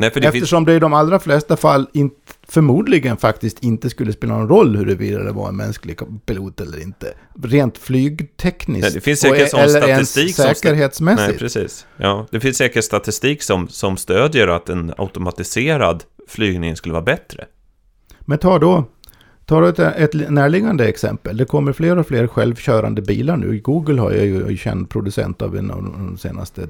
[0.00, 0.26] Nej, det.
[0.26, 2.16] Eftersom det i de allra flesta fall inte,
[2.48, 7.14] förmodligen faktiskt inte skulle spela någon roll huruvida det var en mänsklig pilot eller inte.
[7.42, 11.28] Rent flygtekniskt Nej, det finns och- säkert sån eller ens säkerhetsmässigt.
[11.28, 11.86] Nej, precis.
[11.96, 17.44] Ja, det finns säkert statistik som, som stödjer att en automatiserad flygning skulle vara bättre.
[18.20, 18.84] Men ta då,
[19.50, 21.36] ta då ett, ett närliggande exempel.
[21.36, 23.58] Det kommer fler och fler självkörande bilar nu.
[23.60, 26.68] Google har ju känd producent av en av de senaste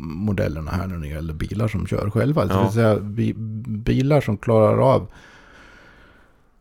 [0.00, 2.44] modellerna här när det gäller bilar som kör själva.
[2.44, 2.62] Det Ja.
[2.62, 3.34] vill säga bi,
[3.68, 5.06] bilar som klarar av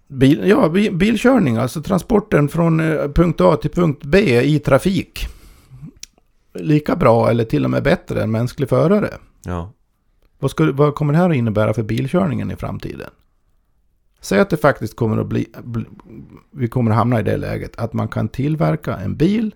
[0.08, 5.28] bil, ja, bi, bilkörning, alltså transporten från eh, punkt A till punkt B i trafik.
[6.54, 9.10] Lika bra eller till och med bättre än mänsklig förare.
[9.46, 9.72] Ja,
[10.40, 13.10] Vad, skulle, vad kommer det här att innebära för bilkörningen i framtiden?
[14.28, 15.48] Säg att det faktiskt kommer att bli,
[16.52, 19.56] vi kommer att hamna i det läget att man kan tillverka en bil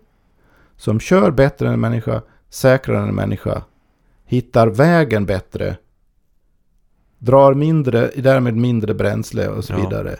[0.77, 3.63] som kör bättre än en människa, säkrare än en människa,
[4.25, 5.77] hittar vägen bättre,
[7.19, 9.77] drar mindre, därmed mindre bränsle och så Ja.
[9.89, 10.15] vidare.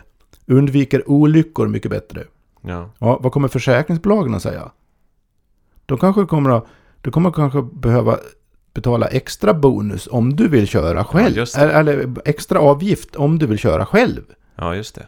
[0.46, 2.24] Undviker olyckor mycket bättre.
[2.62, 4.70] ja, Ja, vad kommer försäkringsbolagen att säga?
[5.86, 6.66] De kanske kommer att,
[7.00, 8.18] du kommer kanske behöva
[8.74, 11.36] betala extra bonus om du vill köra själv.
[11.58, 14.22] eller, eller extra avgift om du vill köra själv.
[14.56, 15.06] Ja, just det.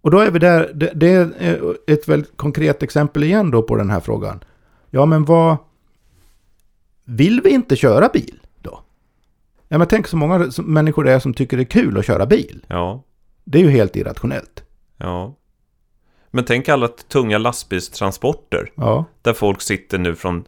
[0.00, 3.76] Och då är vi där, det, det är ett väldigt konkret exempel igen då på
[3.76, 4.44] den här frågan.
[4.90, 5.56] Ja, men vad...
[7.04, 8.82] Vill vi inte köra bil då?
[9.68, 12.26] Ja, men tänk så många människor det är som tycker det är kul att köra
[12.26, 12.64] bil.
[12.68, 13.02] Ja,
[13.44, 14.64] Det är ju helt irrationellt.
[14.96, 15.34] ja.
[16.34, 18.72] Men tänk alla tunga lastbilstransporter.
[18.74, 20.44] Ja, Där folk sitter nu från,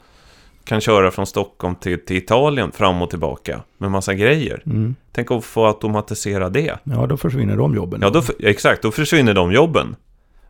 [0.64, 4.62] kan köra från Stockholm till, till Italien fram och tillbaka med massa grejer.
[4.66, 4.94] mm.
[5.12, 6.78] Tänk att få automatisera det.
[6.84, 8.00] ja då försvinner de jobben.
[8.02, 9.96] Ja, då, exakt, då försvinner de jobben.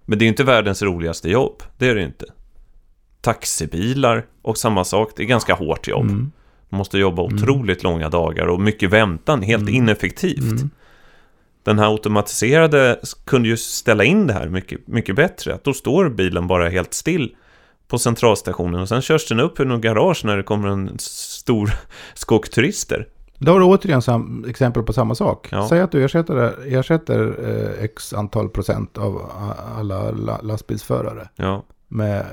[0.05, 1.63] Men det är ju inte världens roligaste jobb.
[1.79, 2.27] Det är det inte.
[3.21, 6.11] Taxibilar och samma sak, det är ganska hårt jobb.
[6.11, 6.33] Mm.
[6.69, 10.53] Man måste jobba otroligt långa dagar och mycket väntan, helt ineffektivt.
[10.53, 10.71] Mm.
[11.63, 15.55] Den här automatiserade kunde ju ställa in det här mycket, mycket bättre.
[15.55, 17.35] Att då står bilen bara helt still
[17.95, 21.71] på centralstationen och sen körs den upp ur något garage när det kommer en stor
[22.15, 23.09] skock turister.
[23.39, 25.49] Då har du återigen sam, exempel på samma sak.
[25.51, 25.69] Ja.
[25.69, 27.37] Säg att du ersätter, ersätter
[27.79, 29.31] eh, x antal procent av
[29.79, 32.27] alla la, lastbilsförare Ja, med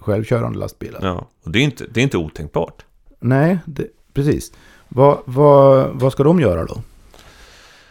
[0.00, 1.00] självkörande lastbilar.
[1.02, 1.26] ja.
[1.44, 2.84] Och det är inte, det är inte otänkbart.
[3.20, 4.52] Nej, det, precis.
[4.88, 6.82] Vad, vad, vad ska de göra då?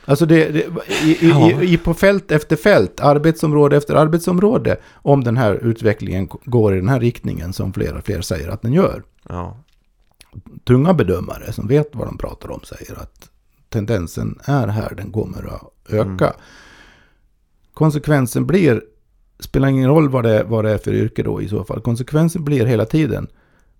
[0.10, 0.60] Alltså det, det,
[1.04, 1.62] i, Ja.
[1.62, 6.80] i, i på fält efter fält, arbetsområde efter arbetsområde, om den här utvecklingen går i
[6.80, 9.04] den här riktningen som fler och fler säger att den gör.
[9.30, 9.58] Ja,
[10.64, 13.30] tunga bedömare som vet vad de pratar om säger att
[13.70, 16.28] tendensen är här, den kommer att öka.
[16.28, 16.40] Mm.
[17.74, 18.84] Konsekvensen blir,
[19.40, 22.44] spelar ingen roll vad det, vad det är för yrke då i så fall, konsekvensen
[22.44, 23.28] blir hela tiden,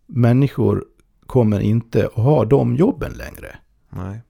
[0.06, 0.86] människor
[1.26, 3.56] kommer inte att ha de jobben längre.
[3.90, 4.22] nej,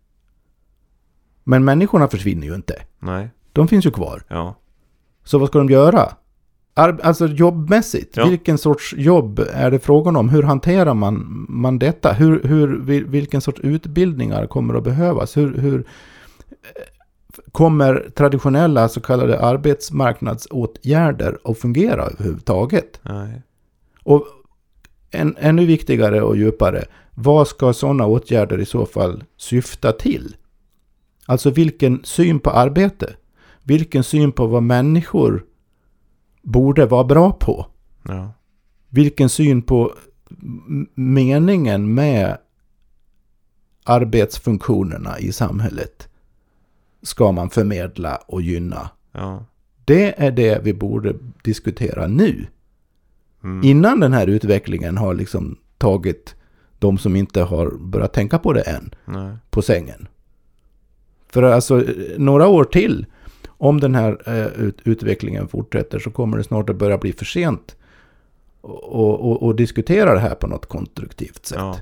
[1.49, 2.75] Men människorna försvinner ju inte.
[2.99, 4.23] nej, De finns ju kvar.
[4.27, 4.55] ja,
[5.23, 6.11] Så vad ska de göra?
[6.73, 8.25] Ar- alltså jobbmässigt, Ja.
[8.29, 10.29] vilken sorts jobb är det frågan om?
[10.29, 12.13] Hur hanterar man, man detta?
[12.13, 15.37] Hur, hur, vil- vilken sorts utbildningar kommer att behövas?
[15.37, 15.85] Hur, hur eh,
[17.51, 22.99] kommer traditionella så kallade arbetsmarknadsåtgärder att fungera överhuvudtaget?
[23.03, 23.41] nej,
[24.03, 24.25] Och
[25.11, 26.83] en, ännu viktigare och djupare,
[27.15, 30.35] vad ska sådana åtgärder i så fall syfta till?
[31.29, 33.15] Alltså vilken syn på arbete?
[33.63, 35.45] Vilken syn på vad människor
[36.41, 37.65] borde vara bra på?
[38.07, 38.33] ja,
[38.89, 39.93] Vilken syn på
[40.95, 42.37] meningen med
[43.83, 46.09] arbetsfunktionerna i samhället
[47.01, 48.89] ska man förmedla och gynna?
[49.11, 49.45] ja,
[49.85, 52.47] Det är det vi borde diskutera nu.
[53.43, 56.35] mm, Innan den här utvecklingen har liksom tagit
[56.79, 60.07] de som inte har börjat tänka på det än nej, på på sängen.
[61.29, 61.83] För alltså
[62.17, 63.05] några år till,
[63.47, 67.25] om den här eh, ut, utvecklingen fortsätter så kommer det snart att börja bli för
[67.25, 67.75] sent
[68.61, 71.57] och, och, och diskutera det här på något konstruktivt sätt.
[71.59, 71.77] ja,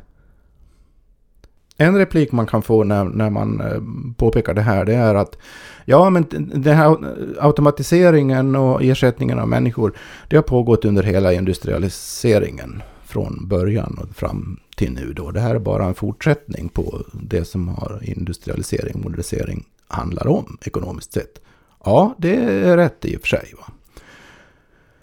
[1.78, 3.82] En replik man kan få när, när man eh,
[4.18, 5.38] påpekar det här det är att
[5.86, 6.98] ja men den här
[7.40, 9.94] automatiseringen och ersättningen av människor
[10.30, 12.82] det har pågått under hela industrialiseringen
[13.18, 15.32] från början och fram till nu då.
[15.32, 20.58] Det här är bara en fortsättning på det som har industrialisering och modernisering handlar om
[20.62, 21.42] ekonomiskt sett.
[21.86, 23.54] Ja, det är rätt i och för sig.
[23.58, 23.74] Va?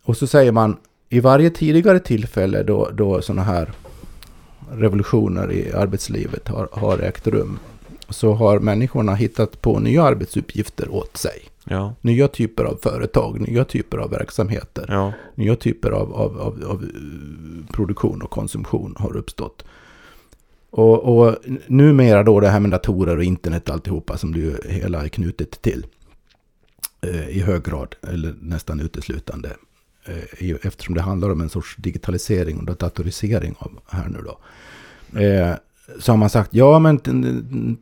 [0.02, 0.76] Och så säger man
[1.08, 3.72] i varje tidigare tillfälle då, då sådana här
[4.70, 7.58] revolutioner i arbetslivet har, har ägt rum
[8.08, 11.42] så har människorna hittat på nya arbetsuppgifter åt sig.
[11.64, 11.94] Ja.
[12.00, 15.12] Nya typer av företag, nya typer av verksamheter, Ja.
[15.34, 19.64] nya typer av, av, av, av eh, produktion och konsumtion har uppstått.
[20.70, 25.04] Och, och numera då det här med datorer och internet och alltihopa som ju hela
[25.04, 25.86] är knutet till.
[27.00, 29.50] Eh, I hög grad, eller nästan uteslutande.
[30.04, 34.38] Eh, eftersom det handlar om en sorts digitalisering och datorisering av här nu då.
[35.20, 35.54] Eh,
[36.00, 36.98] så har man sagt, ja men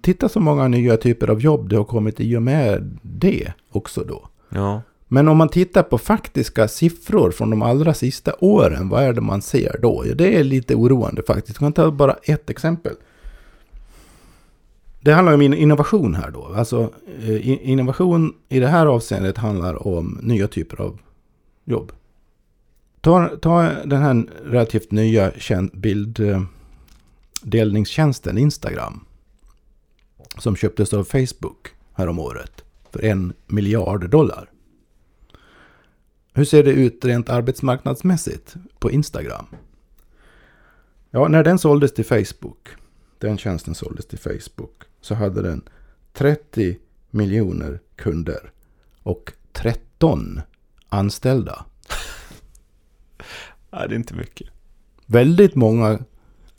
[0.02, 4.04] titta så många nya typer av jobb det har kommit i och med det också
[4.04, 4.28] då.
[4.48, 4.82] Ja.
[5.08, 9.20] Men om man tittar på faktiska siffror från de allra sista åren, vad är det
[9.20, 10.04] man ser då?
[10.06, 11.60] Ja, det är lite oroande faktiskt.
[11.60, 12.92] Jag kan ta bara ett exempel.
[15.00, 16.52] Det handlar om in- innovation här då.
[16.56, 16.90] Alltså
[17.22, 20.98] eh, innovation i det här avseendet handlar om nya typer av
[21.64, 21.92] jobb.
[23.00, 25.70] Ta, ta den här relativt nya kän-
[27.42, 29.04] bilddelningstjänsten Instagram.
[30.38, 34.50] Som köptes av Facebook häromåret för en miljard dollar.
[36.34, 39.46] Hur ser det ut rent arbetsmarknadsmässigt på Instagram?
[41.10, 42.68] Ja, när den såldes till Facebook,
[43.18, 45.62] den tjänsten såldes till Facebook, så hade den
[46.12, 46.78] 30
[47.10, 48.52] miljoner kunder
[49.02, 50.40] och 13
[50.88, 51.64] anställda.
[53.70, 54.48] Nej, det är inte mycket.
[55.06, 55.98] Väldigt många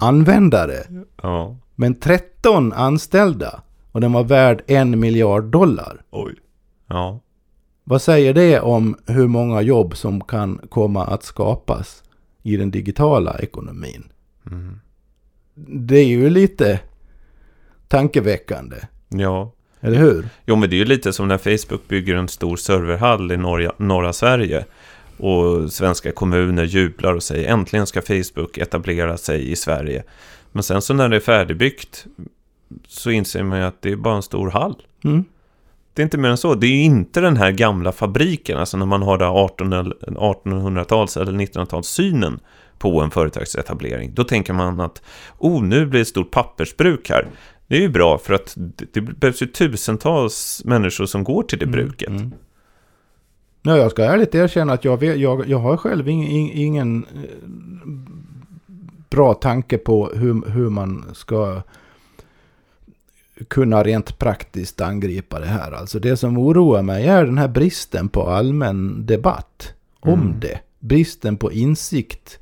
[0.04, 0.84] användare,
[1.22, 1.58] Ja.
[1.76, 3.62] men 13 anställda
[3.92, 6.02] och den var värd en miljard dollar.
[6.12, 6.36] Oj.
[6.88, 7.20] Ja.
[7.84, 12.04] Vad säger det om hur många jobb som kan komma att skapas
[12.44, 14.04] i den digitala ekonomin?
[14.52, 14.80] Mm.
[15.56, 16.80] Det är ju lite
[17.88, 18.76] tankeväckande,
[19.10, 19.52] Ja.
[19.80, 20.28] eller hur?
[20.46, 23.72] Jo, men det är ju lite som när Facebook bygger en stor serverhall i norra,
[23.78, 24.66] norra Sverige.
[25.17, 30.04] Och svenska kommuner jublar och säger äntligen ska Facebook etablera sig i Sverige.
[30.52, 32.06] Men sen så när det är färdigbyggt
[32.88, 34.76] så inser man ju att det är bara en stor hall.
[35.04, 35.23] Mm.
[35.93, 36.56] Det är inte mer än så.
[36.56, 39.95] Det är ju inte den här gamla fabriken, alltså när man har det 18 eller
[40.02, 42.39] 1800-tals eller 1900-talssynen
[42.78, 44.13] på en företagsetablering.
[44.13, 45.02] Då tänker man att
[45.38, 47.28] oh, nu blir det ett stort pappersbruk här.
[47.67, 48.54] Det är ju bra för att
[48.93, 52.10] det behövs ju tusentals människor som går till det bruket.
[52.10, 52.32] Mm.
[53.65, 57.88] Ja, jag ska ärligt erkänna att jag, vet, jag, jag har själv ingen, ingen eh,
[59.10, 61.62] bra tanke på hur, hur man ska
[63.47, 65.71] kunna rent praktiskt angripa det här.
[65.71, 70.39] Alltså det som oroar mig är den här bristen på allmän debatt om Mm.
[70.39, 70.60] det.
[70.80, 72.39] Bristen på insikt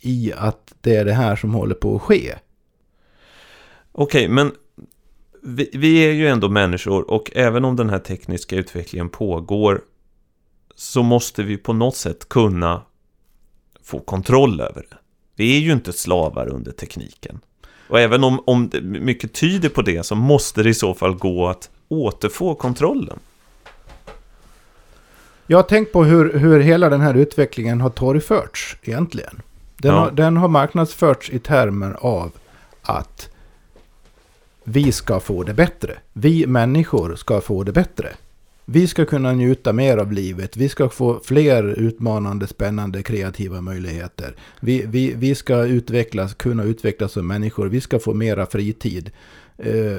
[0.00, 2.34] i att det är det här som håller på att ske.
[3.92, 4.52] Okej, men
[5.42, 9.82] vi, vi är ju ändå människor och även om den här tekniska utvecklingen pågår
[10.82, 12.82] så måste vi på något sätt kunna
[13.82, 14.96] få kontroll över det.
[15.36, 17.40] Vi är ju inte slavar under tekniken.
[17.88, 21.48] Och även om, om mycket tyder på det så måste det i så fall gå
[21.48, 23.18] att återfå kontrollen.
[25.46, 29.42] Jag har tänkt på hur, hur hela den här utvecklingen har torgförts egentligen.
[29.76, 30.00] Den, Ja.
[30.00, 32.32] har, den har marknadsförts i termer av
[32.82, 33.28] att
[34.64, 35.98] vi ska få det bättre.
[36.12, 38.08] Vi människor ska få det bättre.
[38.72, 40.56] Vi ska kunna njuta mer av livet.
[40.56, 44.36] Vi ska få fler utmanande, spännande, kreativa möjligheter.
[44.60, 47.66] Vi, vi, vi ska utvecklas, kunna utvecklas som människor.
[47.66, 49.10] Vi ska få mera fritid.
[49.58, 49.96] Eh,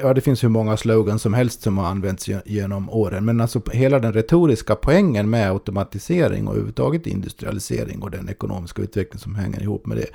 [0.00, 3.24] ja, det finns hur många slogans som helst som har använts genom åren.
[3.24, 9.18] Men alltså hela den retoriska poängen med automatisering och överhuvudtaget industrialisering och den ekonomiska utveckling
[9.18, 10.06] som hänger ihop med det.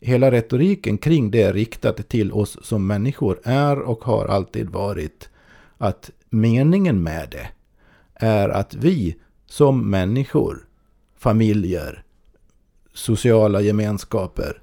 [0.00, 5.28] Hela retoriken kring det riktat till oss som människor är och har alltid varit
[5.78, 7.48] att meningen med det
[8.14, 9.16] är att vi
[9.46, 10.68] som människor,
[11.16, 12.04] familjer,
[12.92, 14.62] sociala gemenskaper,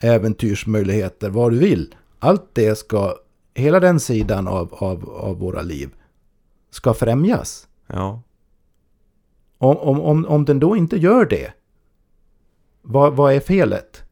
[0.00, 1.94] äventyrsmöjligheter, vad du vill.
[2.18, 3.14] Allt det ska,
[3.54, 5.90] hela den sidan av, av, av våra liv
[6.70, 7.68] ska främjas.
[7.86, 8.22] Ja,
[9.58, 11.52] Om, om, om, om den då inte gör det,
[12.82, 14.02] vad, vad är felet?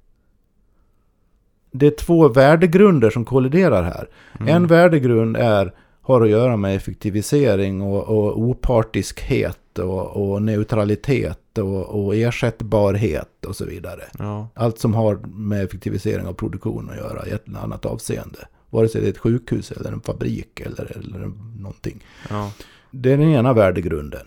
[1.71, 4.09] Det är två värdegrunder som kolliderar här.
[4.41, 4.57] Mm.
[4.57, 5.75] En värdegrund är,
[6.07, 13.57] har att göra med effektivisering och, och opartiskhet och, och neutralitet och, och ersättbarhet och
[13.57, 14.03] så vidare.
[14.19, 18.39] ja, Allt som har med effektivisering av produktion att göra i ett eller annat avseende.
[18.71, 21.31] Vare sig det är ett sjukhus eller en fabrik eller, eller
[21.61, 22.05] någonting.
[22.31, 22.53] ja,
[22.91, 24.27] Det är den ena värdegrunden.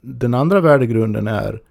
[0.00, 1.62] Den andra värdegrunden är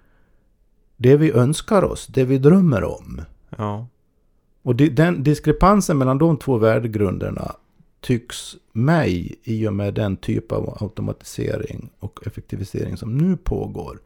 [0.96, 3.20] det vi önskar oss, det vi drömmer om.
[3.56, 3.86] ja,
[4.62, 7.56] Och den diskrepansen mellan de två värdegrunderna
[8.04, 13.98] tycks mig, i och med den typ av automatisering och effektivisering som nu pågår,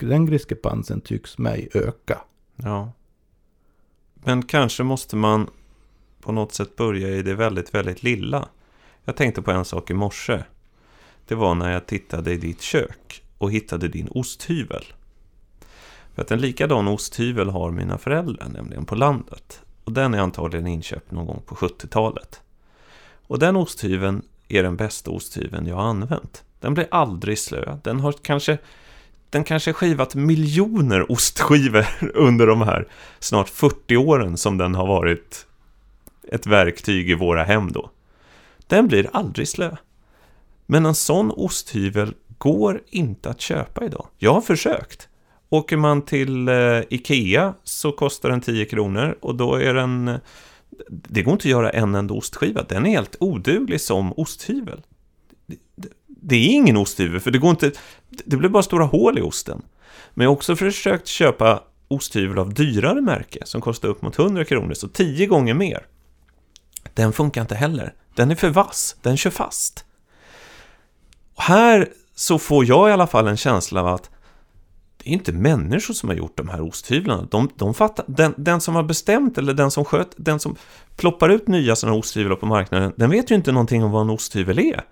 [0.00, 2.18] Den diskrepansen tycks mig öka.
[2.56, 2.92] Ja.
[4.14, 5.50] Men kanske måste man
[6.20, 8.48] på något sätt börja i det väldigt, väldigt lilla.
[9.04, 10.42] Jag tänkte på en sak i morse.
[11.26, 14.84] Det var när jag tittade i ditt kök och hittade din osthyvel.
[16.14, 19.60] För att en likadan osthyvel har mina föräldrar, nämligen på landet.
[19.84, 22.40] Och den är antagligen inköpt någon gång på 70-talet.
[23.28, 26.44] Och den osthyveln är den bästa osthyveln jag har använt.
[26.60, 27.78] Den blir aldrig slö.
[27.84, 28.58] Den har kanske
[29.30, 35.46] den kanske skivat miljoner ostskivor under de här snart 40 åren som den har varit
[36.32, 37.90] ett verktyg i våra hem då.
[38.66, 39.76] Den blir aldrig slö.
[40.66, 44.06] Men en sån osthyvel går inte att köpa idag.
[44.18, 45.08] Jag har försökt.
[45.48, 50.08] Åker man till eh, Ikea så kostar den 10 kronor och då är den...
[50.08, 50.16] Eh,
[50.88, 52.62] det går inte att göra en enda ostskiva.
[52.62, 54.82] Den är helt oduglig som osthyvel.
[55.46, 57.72] Det, det, det är ingen osthyvel för det går inte...
[58.08, 59.62] Det blir bara stora hål i osten.
[60.14, 64.44] Men jag har också försökt köpa osthyvel av dyrare märke som kostar upp mot 100
[64.44, 65.86] kronor, så 10 gånger mer.
[66.94, 67.94] Den funkar inte heller.
[68.14, 69.84] Den är för vass, den kör fast.
[71.34, 74.10] Och här så får jag i alla fall en känsla av att
[75.02, 77.26] det är inte människor som har gjort de här osthyvlarna.
[77.30, 80.56] De, de fattar, den, den som har bestämt eller den som sköt, den som
[80.96, 84.10] ploppar ut nya sådana osthyvlar på marknaden, den vet ju inte någonting om vad en
[84.10, 84.84] osthyvel är.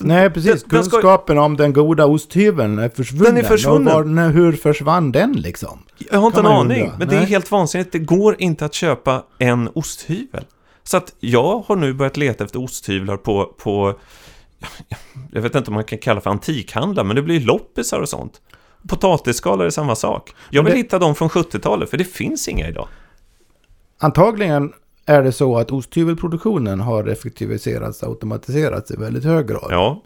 [0.00, 0.62] Nej, precis.
[0.62, 3.24] Den- den ska- Kunskapen om den goda osthyveln är försvunnen.
[3.34, 3.88] Den är försvunnen.
[3.88, 5.78] Och var, när, hur försvann den liksom?
[6.10, 6.98] Jag har inte en aning, undra.
[6.98, 7.28] men det är Nej.
[7.28, 7.92] helt vansinnigt.
[7.92, 10.44] Det går inte att köpa en osthyvel.
[10.82, 13.98] Så att jag har nu börjat leta efter osthyvlar på, på
[15.32, 18.40] jag vet inte om man kan kalla för antikhandlar, men det blir loppisar och sånt.
[18.88, 20.34] Potatisskal är samma sak.
[20.50, 22.88] Jag vill det- hitta dem från 70-talet, för det finns inga idag.
[23.98, 24.72] Antagligen
[25.06, 29.66] är det så att osthyvelproduktionen har effektiviserats och automatiserats i väldigt hög grad.
[29.70, 30.02] Ja,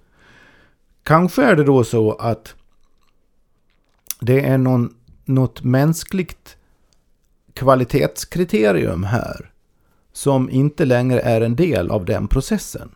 [1.02, 2.54] Kanske är det då så att
[4.20, 6.56] det är någon, något mänskligt
[7.54, 9.50] kvalitetskriterium här
[10.12, 12.90] som inte längre är en del av den processen.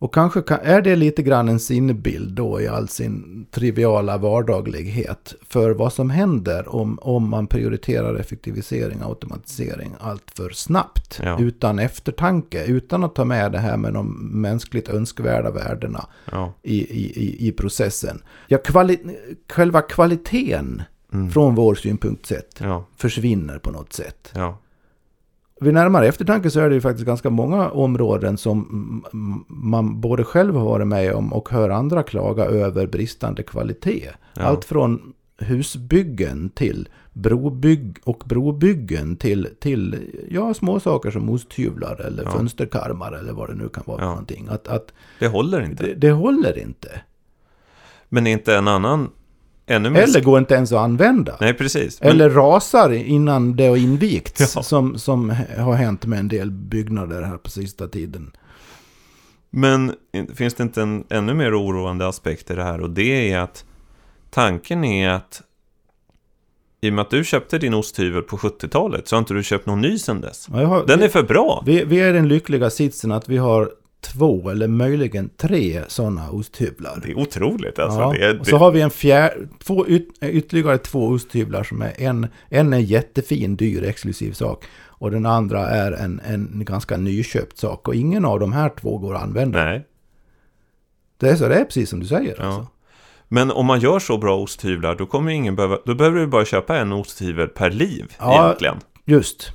[0.00, 5.34] Och kanske kan, är det lite grann en sinnebild då i all sin triviala vardaglighet
[5.48, 11.20] för vad som händer om, om man prioriterar effektivisering och automatisering allt för snabbt.
[11.22, 11.40] Ja.
[11.40, 16.78] Utan eftertanke, utan att ta med det här med de mänskligt önskvärda värdena ja, i,
[16.78, 18.22] i, i, processen.
[18.46, 18.98] Ja, kvali
[19.48, 20.82] själva kvaliteten
[21.12, 24.32] mm, från vår synpunkt sett ja, försvinner på något sätt.
[25.62, 29.04] Vid närmare eftertanke så är det ju faktiskt ganska många områden som
[29.48, 34.08] man både själv har varit med om och hör andra klaga över bristande kvalitet.
[34.34, 34.42] Ja.
[34.42, 39.96] Allt från husbyggen till brobygg och brobyggen till, till
[40.30, 42.30] ja, små saker som osthyvlar eller Ja.
[42.30, 44.10] fönsterkarmar eller vad det nu kan vara för Ja.
[44.10, 44.46] någonting.
[44.50, 45.86] Att, att det håller inte.
[45.86, 47.00] det, det håller inte.
[48.08, 49.08] Men inte en annan,
[49.70, 50.02] ännu mer...
[50.02, 51.36] Eller går inte ens att använda.
[51.40, 52.00] Nej, precis.
[52.00, 54.54] Men, Eller rasar innan det har invigts.
[54.56, 54.62] Ja.
[54.62, 58.30] Som, som har hänt med en del byggnader här på sista tiden.
[59.50, 59.92] Men
[60.34, 62.80] finns det inte en ännu mer oroande aspekt i det här?
[62.80, 63.64] Och det är att
[64.30, 65.42] tanken är att
[66.80, 69.66] i och med att du köpte din osthyvel på 70-talet så har inte du köpt
[69.66, 70.48] någon ny sedan dess.
[70.52, 71.62] Ja, har, Den är för bra.
[71.66, 76.30] vi, vi är i den lyckliga sitsen att vi har två eller möjligen tre sådana
[76.30, 77.00] osthyvlar.
[77.02, 78.00] Det är otroligt alltså.
[78.00, 81.82] Ja, Det är, och så har vi en fjär, två yt, ytterligare två osthyvlar som
[81.82, 84.64] är en, en är jättefin, dyr, exklusiv sak.
[84.86, 87.88] Och den andra är en, en ganska nyköpt sak.
[87.88, 89.64] Och ingen av de här två går att använda.
[89.64, 89.86] Nej.
[91.16, 92.36] Det är så det är precis som du säger.
[92.38, 92.44] Ja.
[92.44, 92.66] Alltså.
[93.28, 95.78] Men om man gör så bra osthyvlar då kommer ingen behöva...
[95.84, 98.44] Då behöver du bara köpa en osthyvel per liv Ja.
[98.44, 98.76] egentligen.
[99.04, 99.52] Just.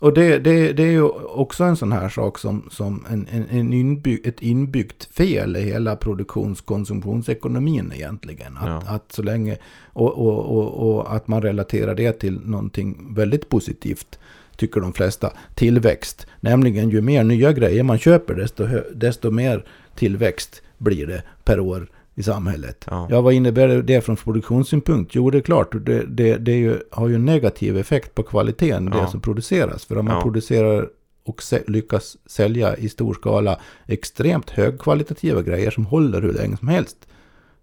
[0.00, 3.46] Och det, det, det är ju också en sån här sak som, som en, en,
[3.50, 8.56] en inbyg, ett inbyggt fel i hela produktions-konsumtionsekonomin egentligen.
[8.56, 8.94] Att, Ja.
[8.94, 9.56] att så länge,
[9.92, 14.18] och, och, och, och att man relaterar det till någonting väldigt positivt,
[14.56, 16.26] tycker de flesta, tillväxt.
[16.40, 21.88] Nämligen ju mer nya grejer man köper, desto, desto mer tillväxt blir det per år
[22.14, 22.84] i samhället.
[22.90, 23.06] Ja.
[23.10, 25.14] Ja, vad innebär det från produktionssynpunkt?
[25.14, 28.84] Jo, det är klart, det, det, det ju, har ju en negativ effekt på kvaliteten,
[28.84, 29.06] det Ja.
[29.06, 29.84] som produceras.
[29.84, 30.22] För om man Ja.
[30.22, 30.88] producerar
[31.24, 36.96] och lyckas sälja i stor skala extremt högkvalitativa grejer som håller hur länge som helst.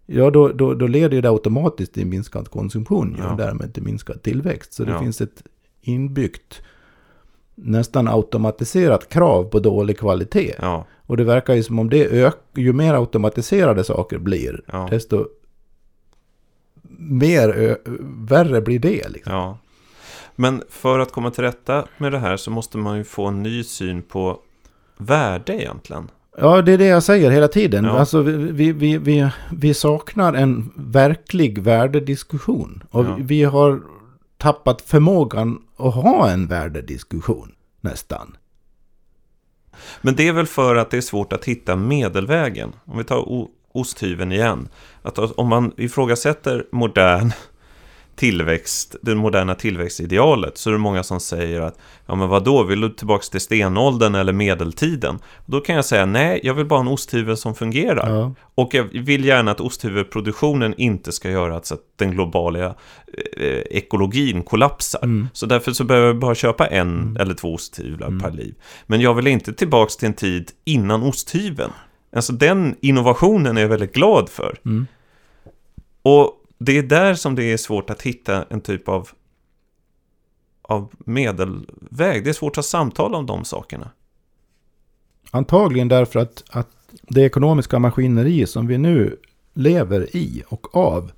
[0.05, 3.31] Ja, då, då, då leder det automatiskt till minskad konsumtion Ja.
[3.31, 4.73] och därmed till minskad tillväxt.
[4.73, 5.43] Så det finns ett
[5.81, 6.61] inbyggt,
[7.55, 10.53] nästan automatiserat krav på dålig kvalitet.
[10.61, 14.87] Ja, Och det verkar ju som om det ök, ju mer automatiserade saker blir, ja,
[14.91, 15.27] desto
[16.99, 17.77] mer
[18.27, 19.09] värre blir det.
[19.09, 19.33] Liksom.
[19.33, 19.57] ja.
[20.35, 23.43] Men för att komma till rätta med det här så måste man ju få en
[23.43, 24.39] ny syn på
[24.97, 26.11] värde egentligen.
[26.37, 27.85] Ja, det är det jag säger hela tiden.
[27.85, 27.91] Ja.
[27.91, 32.83] Alltså, vi, vi, vi, vi saknar en verklig värdediskussion.
[32.91, 33.17] Och Ja.
[33.19, 33.81] vi har
[34.37, 37.51] tappat förmågan att ha en värdediskussion,
[37.81, 38.37] nästan.
[40.01, 42.75] Men det är väl för att det är svårt att hitta medelvägen.
[42.85, 44.69] Om vi tar osthyveln igen.
[45.01, 47.31] Att om man ifrågasätter modern
[48.17, 52.63] tillväxt, det moderna tillväxtidealet så är det många som säger att ja men vad då
[52.63, 55.19] vill du tillbaka till stenåldern eller medeltiden?
[55.45, 58.09] Då kan jag säga nej, jag vill bara ha en osthyvel som fungerar.
[58.09, 58.33] Ja.
[58.55, 62.65] Och jag vill gärna att osthyvelproduktionen inte ska göra att den globala
[63.37, 65.03] eh, ekologin kollapsar.
[65.03, 65.27] Mm.
[65.33, 68.55] Så därför så behöver jag bara köpa en eller två osthyvlar per liv.
[68.85, 71.71] Men jag vill inte tillbaka till en tid innan osthyveln.
[72.15, 74.57] Alltså den innovationen är jag väldigt glad för.
[74.65, 74.87] Mm.
[76.01, 79.09] Och det är där som det är svårt att hitta en typ av,
[80.61, 82.23] av medelväg.
[82.23, 83.89] Det är svårt att samtala om de sakerna.
[85.31, 86.69] Antagligen därför att, att
[87.01, 89.17] det ekonomiska maskineri som vi nu
[89.53, 91.11] lever i och av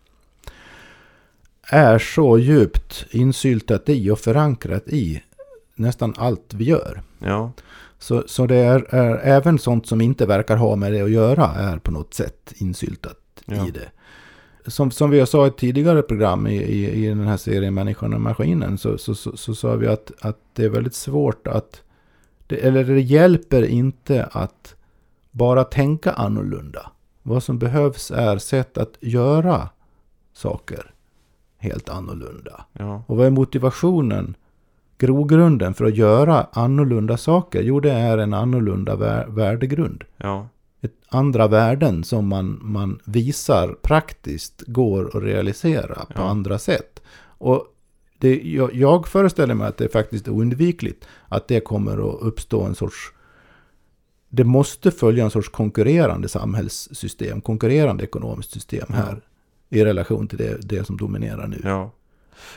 [1.63, 5.23] är så djupt insyltat i och förankrat i
[5.75, 7.01] nästan allt vi gör.
[7.19, 7.51] Ja,
[7.99, 11.45] Så, så det är, är även sånt som inte verkar ha med det att göra
[11.45, 13.67] är på något sätt insyltat Ja.
[13.67, 13.89] i det.
[14.69, 18.13] Som, som vi sa i ett tidigare program i, i, i den här serien Människan
[18.13, 21.81] och Maskinen så, så, så, så sa vi att, att det är väldigt svårt att
[22.47, 24.75] det, eller det hjälper inte att
[25.31, 26.91] bara tänka annorlunda.
[27.23, 29.69] Vad som behövs är sätt att göra
[30.33, 30.91] saker
[31.57, 32.65] helt annorlunda.
[32.73, 34.35] ja, Och vad är motivationen?
[34.97, 37.61] Grogrunden för att göra annorlunda saker?
[37.61, 40.03] Jo, det är en annorlunda vär- värdegrund.
[40.17, 40.47] ja,
[41.09, 46.29] andra värden som man, man visar praktiskt går att realisera på Ja.
[46.29, 46.99] andra sätt.
[47.21, 47.65] Och
[48.17, 52.61] det, jag, jag föreställer mig att det är faktiskt oundvikligt att det kommer att uppstå
[52.63, 53.11] en sorts...
[54.29, 59.21] Det måste följa en sorts konkurrerande samhällssystem, konkurrerande ekonomiskt system här.
[59.69, 61.61] I relation till det, det som dominerar nu.
[61.63, 61.91] ja.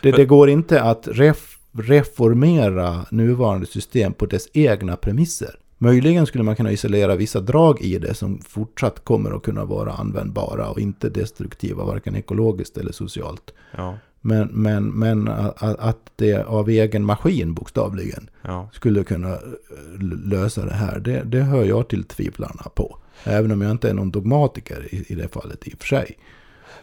[0.03, 5.59] Det, det går inte att ref, reformera nuvarande system på dess egna premisser.
[5.83, 9.93] Möjligen skulle man kunna isolera vissa drag i det som fortsatt kommer att kunna vara
[9.93, 13.55] användbara och inte destruktiva, varken ekologiskt eller socialt.
[13.77, 18.69] ja, Men, men, men att, det av egen maskin bokstavligen ja.
[18.73, 19.39] skulle kunna eh,
[20.25, 22.99] lösa det här, det, det hör jag till tvivlarna på.
[23.25, 26.19] Även om jag inte är någon dogmatiker i, i det fallet i och för sig.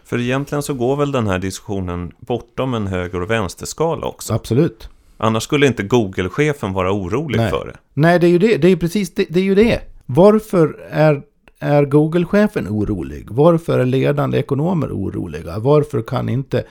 [0.04, 4.34] För egentligen så går väl den här diskussionen bortom en höger och vänsterskala också.
[4.34, 4.90] Absolut.
[5.22, 7.50] Annars skulle inte Google-chefen vara orolig Nej.
[7.50, 7.78] för det.
[7.94, 8.58] Nej, det är ju det.
[8.58, 9.26] Det är precis det.
[9.30, 9.82] det, är ju det.
[10.06, 11.22] Varför är,
[11.60, 13.28] är Google-chefen orolig?
[13.32, 15.60] Varför är ledande ekonomer oroliga?
[15.60, 16.64] Varför kan inte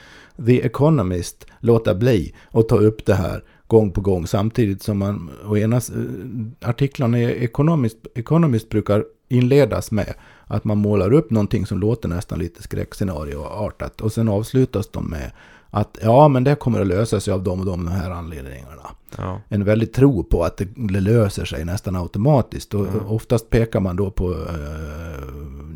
[0.46, 5.30] The Economist låta bli att ta upp det här gång på gång samtidigt som man
[5.46, 11.66] å ena eh, artiklarna i Economist, Economist brukar inledas med att man målar upp någonting
[11.66, 15.30] som låter nästan lite skräckscenarioartat och sen avslutas de med
[15.70, 18.82] att ja, men det kommer att lösa sig av de och de, de här anledningarna
[19.16, 22.74] Ja, en väldig tro på att det löser sig nästan automatiskt.
[22.74, 23.06] Och Mm.
[23.06, 25.34] oftast pekar man då på eh,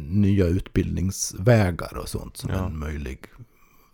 [0.08, 2.66] nya utbildningsvägar och sånt som Ja.
[2.66, 3.18] en möjlig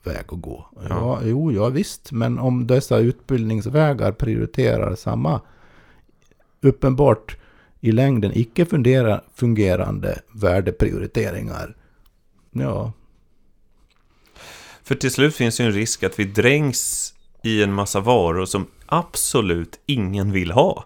[0.04, 0.66] väg att gå.
[0.76, 0.80] Ja.
[0.88, 1.18] Ja.
[1.24, 5.40] jo, ja visst, men om dessa utbildningsvägar prioriterar samma
[6.62, 7.36] uppenbart
[7.80, 8.66] i längden icke
[9.34, 11.76] fungerande värdeprioriteringar.
[12.52, 12.92] Ja,
[14.88, 17.12] För till slut finns ju en risk att vi dränks
[17.42, 20.84] i en massa varor som absolut ingen vill ha.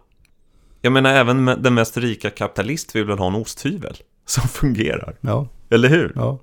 [0.81, 3.97] Jag menar, även den mest rika kapitalist vill väl ha en osthyvel
[4.27, 5.17] som fungerar.
[5.21, 6.13] ja, Eller hur?
[6.15, 6.39] ja.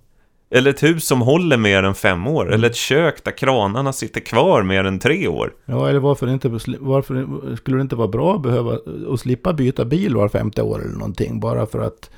[0.51, 2.53] Eller ett hus som håller mer än fem år.
[2.53, 5.53] Eller ett kök där kranarna sitter kvar mer än tre år.
[5.65, 6.49] Ja, eller varför, inte,
[6.79, 8.77] varför skulle det inte vara bra att behöva
[9.13, 11.39] att slippa byta bil var femte år eller någonting?
[11.39, 12.09] Bara för att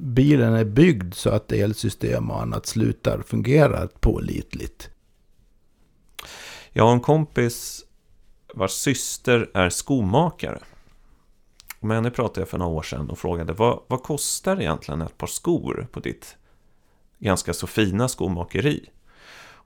[0.00, 4.90] bilen är byggd så att elsystem och annat slutar fungera pålitligt.
[6.72, 7.84] Jag har en kompis
[8.54, 10.58] vars syster är skomakare.
[11.80, 15.02] Och med henne pratade jag för några år sedan och frågade vad, vad kostar egentligen
[15.02, 16.36] ett par skor på ditt
[17.18, 18.90] ganska så fina skomakeri?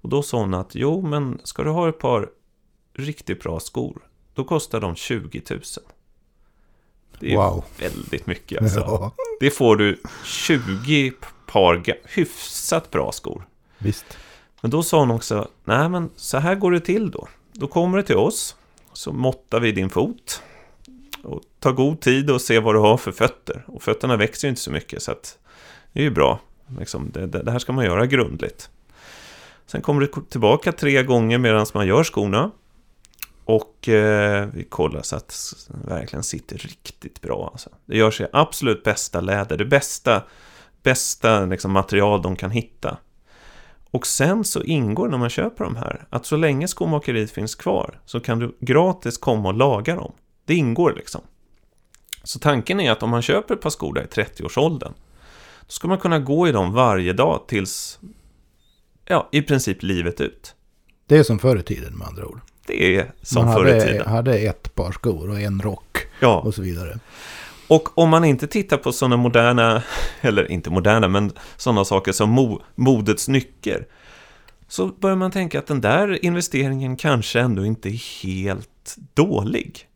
[0.02, 2.30] Och då sa hon att jo, men ska du ha ett par
[2.94, 4.02] riktigt bra skor,
[4.34, 5.60] då kostar de 20 000.
[7.20, 7.64] Det är Wow.
[7.78, 8.80] väldigt mycket alltså.
[8.80, 11.12] Ja, Det får du 20
[11.46, 13.46] par hyfsat bra skor.
[13.78, 14.04] visst.
[14.60, 17.28] Men då sa hon också, nej men så här går det till då.
[17.52, 18.56] Då kommer du till oss,
[18.92, 20.42] så måttar vi din fot.
[21.22, 23.64] Och tar god tid och ser vad du har för fötter.
[23.66, 25.38] Och fötterna växer ju inte så mycket så att
[25.92, 26.38] det är ju bra.
[26.78, 28.70] Liksom, det, det, det här ska man göra grundligt.
[29.66, 32.50] Sen kommer du tillbaka tre gånger medan man gör skorna.
[33.50, 37.48] Och eh, vi kollar så att det verkligen sitter riktigt bra.
[37.52, 37.70] Alltså.
[37.86, 40.22] Det gör sig absolut bästa läder, det bästa,
[40.82, 42.98] bästa liksom, material de kan hitta.
[43.90, 48.00] Och sen så ingår när man köper de här att så länge skomakeriet finns kvar
[48.06, 50.12] så kan du gratis komma och laga dem.
[50.44, 51.20] Det ingår liksom.
[52.22, 54.92] Så tanken är att om man köper ett par skor där i 30-årsåldern
[55.60, 57.98] då ska man kunna gå i dem varje dag tills,
[59.04, 60.54] ja, i princip livet ut.
[61.06, 62.40] Det är som förr i tiden med andra ord.
[62.70, 64.06] Det är som man förr i hade, tiden.
[64.06, 66.98] hade ett par skor och en rock Ja, och så vidare.
[67.68, 69.82] och om man inte tittar på sådana moderna,
[70.20, 73.86] eller inte moderna, men sådana saker som mo, modets nycker,
[74.68, 79.86] så börjar man tänka att den där investeringen kanske ändå inte är helt dålig.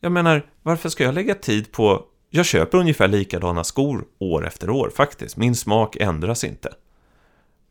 [0.00, 2.04] Jag menar, varför ska jag lägga tid på...
[2.30, 5.36] Jag köper ungefär likadana skor år efter år faktiskt.
[5.36, 6.72] Min smak ändras inte.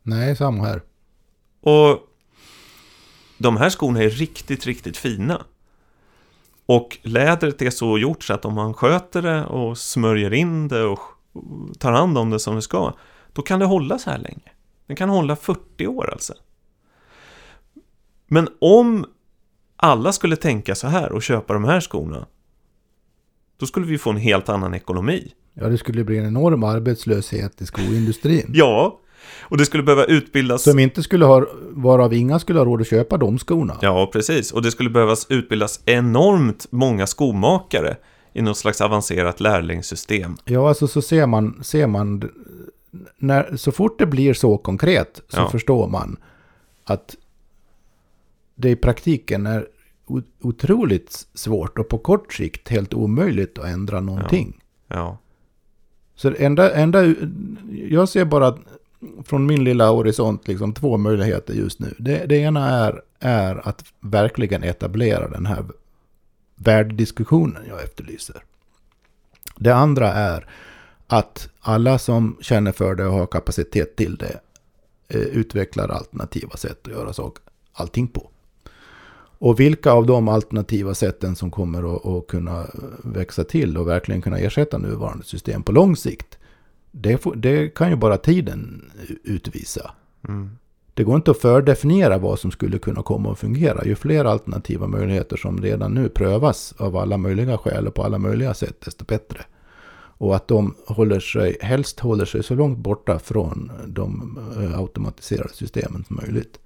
[0.04, 0.82] Nej, samma här.
[1.62, 2.00] Och
[3.46, 5.46] de här skorna är riktigt, riktigt fina.
[6.66, 10.84] Och lädret är så gjort så att om man sköter det och smörjer in det
[10.84, 11.00] och
[11.80, 12.94] tar hand om det som det ska,
[13.34, 14.52] då kan det hålla så här länge.
[14.88, 16.34] Den kan hålla 40 år alltså.
[18.28, 19.06] Men om
[19.76, 22.28] alla skulle tänka så här och köpa de här skorna,
[23.58, 25.34] då skulle vi få en helt annan ekonomi.
[25.54, 28.52] Ja, det skulle bli en enorm arbetslöshet i skoindustrin.
[28.54, 29.00] Ja,
[29.42, 30.64] och det skulle behöva utbildas...
[30.64, 33.78] Som inte skulle ha, varav inga skulle ha råd att köpa de skorna.
[33.82, 34.52] Ja, precis.
[34.52, 37.98] Och det skulle behövas utbildas enormt många skomakare
[38.34, 40.38] i något slags avancerat lärlingssystem.
[40.46, 42.30] Ja, alltså så ser man, ser man
[43.18, 45.50] när, så fort det blir så konkret så Ja.
[45.50, 46.18] förstår man
[46.84, 47.16] att
[48.56, 49.68] det i praktiken är
[50.42, 54.62] otroligt svårt och på kort sikt helt omöjligt att ändra någonting.
[54.88, 55.18] Ja,
[56.16, 57.14] Så det enda, enda,
[57.90, 58.58] jag ser bara
[59.26, 61.96] från min lilla horisont liksom två möjligheter just nu.
[62.00, 65.66] Det, det ena är, är att verkligen etablera den här
[66.56, 68.44] värdediskussionen jag efterlyser.
[69.56, 70.48] Det andra är
[71.08, 74.40] att alla som känner för det och har kapacitet till det
[75.08, 77.44] eh, utvecklar alternativa sätt att göra saker,
[77.74, 78.30] allting på.
[79.38, 82.66] Och vilka av de alternativa sätten som kommer att, att kunna
[83.04, 86.38] växa till och verkligen kunna ersätta nuvarande system på lång sikt,
[86.98, 88.92] det, får, det kan ju bara tiden
[89.24, 89.92] utvisa.
[90.28, 90.58] mm.
[90.94, 93.86] Det går inte att fördefiniera vad som skulle kunna komma att fungera.
[93.86, 98.18] Ju fler alternativa möjligheter som redan nu prövas av alla möjliga skäl och på alla
[98.18, 99.46] möjliga sätt, desto bättre.
[100.18, 104.40] Och att de håller sig, helst håller sig så långt borta från de
[104.76, 106.60] automatiserade systemen som möjligt.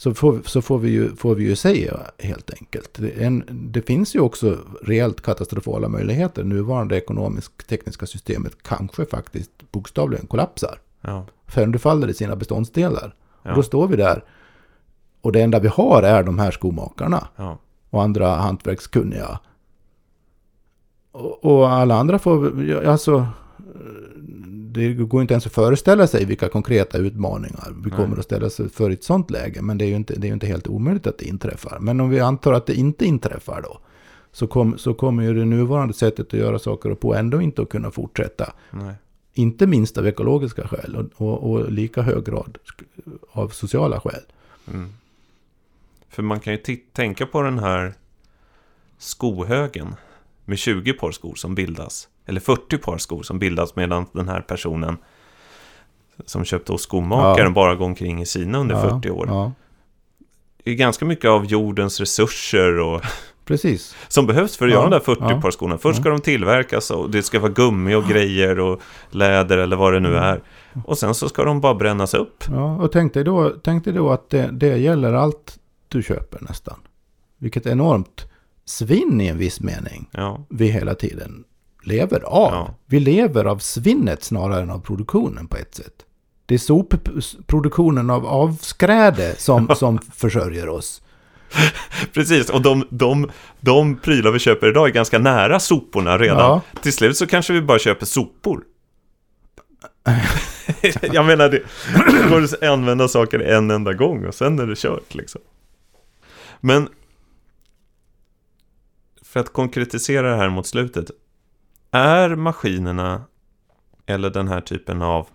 [0.00, 2.94] Så får, så får, vi ju, får vi ju säga helt enkelt.
[2.94, 6.44] Det, en, det finns ju också reellt katastrofala möjligheter.
[6.44, 10.78] Nuvarande ekonomisk-tekniska systemet kanske faktiskt bokstavligen kollapsar.
[11.00, 13.14] ja, Sönderfaller i sina beståndsdelar.
[13.42, 13.50] Ja.
[13.50, 14.24] Och då står vi där.
[15.20, 17.28] Och det enda vi har är de här skomakarna.
[17.36, 17.58] ja,
[17.90, 19.38] Och andra hantverkskunniga.
[21.12, 22.52] Och, och alla andra får,
[22.86, 23.26] alltså.
[24.78, 27.96] Det går inte ens att föreställa sig vilka konkreta utmaningar vi Nej.
[27.98, 29.62] kommer att ställa sig för i ett sånt läge.
[29.62, 31.78] Men det är ju inte, det är inte helt omöjligt att det inträffar.
[31.80, 33.78] Men om vi antar att det inte inträffar då.
[34.32, 37.68] Så, kom, så kommer ju det nuvarande sättet att göra saker på ändå inte att
[37.68, 38.52] kunna fortsätta.
[38.70, 38.94] nej,
[39.34, 42.58] Inte minst av ekologiska skäl och, och, och lika hög grad
[43.32, 44.22] av sociala skäl.
[44.72, 44.92] mm.
[46.08, 47.94] För man kan ju tänka på den här
[48.98, 49.94] skohögen
[50.44, 54.40] med 20 par skor som bildas, eller 40 par skor som bildas medan den här
[54.40, 54.96] personen
[56.26, 57.50] som köpte hos skomakaren Ja.
[57.50, 59.26] bara går omkring i sina under Ja, 40 år.
[59.28, 59.52] Ja,
[60.64, 63.02] Det är ganska mycket av jordens resurser och
[63.44, 63.96] precis.
[64.08, 65.40] som behövs för att göra de där 40 ja.
[65.40, 65.78] par skorna.
[65.78, 69.92] Först ska de tillverkas och det ska vara gummi och grejer och läder eller vad
[69.92, 70.42] det nu är.
[70.86, 72.44] Och sen så ska de bara brännas upp.
[72.50, 75.58] Ja, och tänk dig då, tänk dig då att det, det gäller allt
[75.88, 76.80] du köper nästan.
[77.38, 78.26] Vilket enormt
[78.64, 81.44] svinn i en viss mening Ja, vi hela tiden
[81.82, 82.52] lever av.
[82.52, 82.74] Ja.
[82.86, 86.04] Vi lever av svinnet snarare än av produktionen på ett sätt.
[86.46, 91.02] Det är sopproduktionen av avskräde som, som försörjer oss.
[92.12, 92.50] precis.
[92.50, 96.38] Och de, de, de prylar vi köper idag är ganska nära soporna redan.
[96.38, 96.60] Ja.
[96.82, 98.64] Till slut så kanske vi bara köper sopor.
[101.12, 101.62] Jag menar, det
[102.30, 105.40] går att använda saker en enda gång och sen är det kört liksom.
[106.60, 106.88] Men
[109.22, 111.10] för att konkretisera det här mot slutet.
[111.90, 113.24] Är maskinerna
[114.06, 115.28] eller den här typen av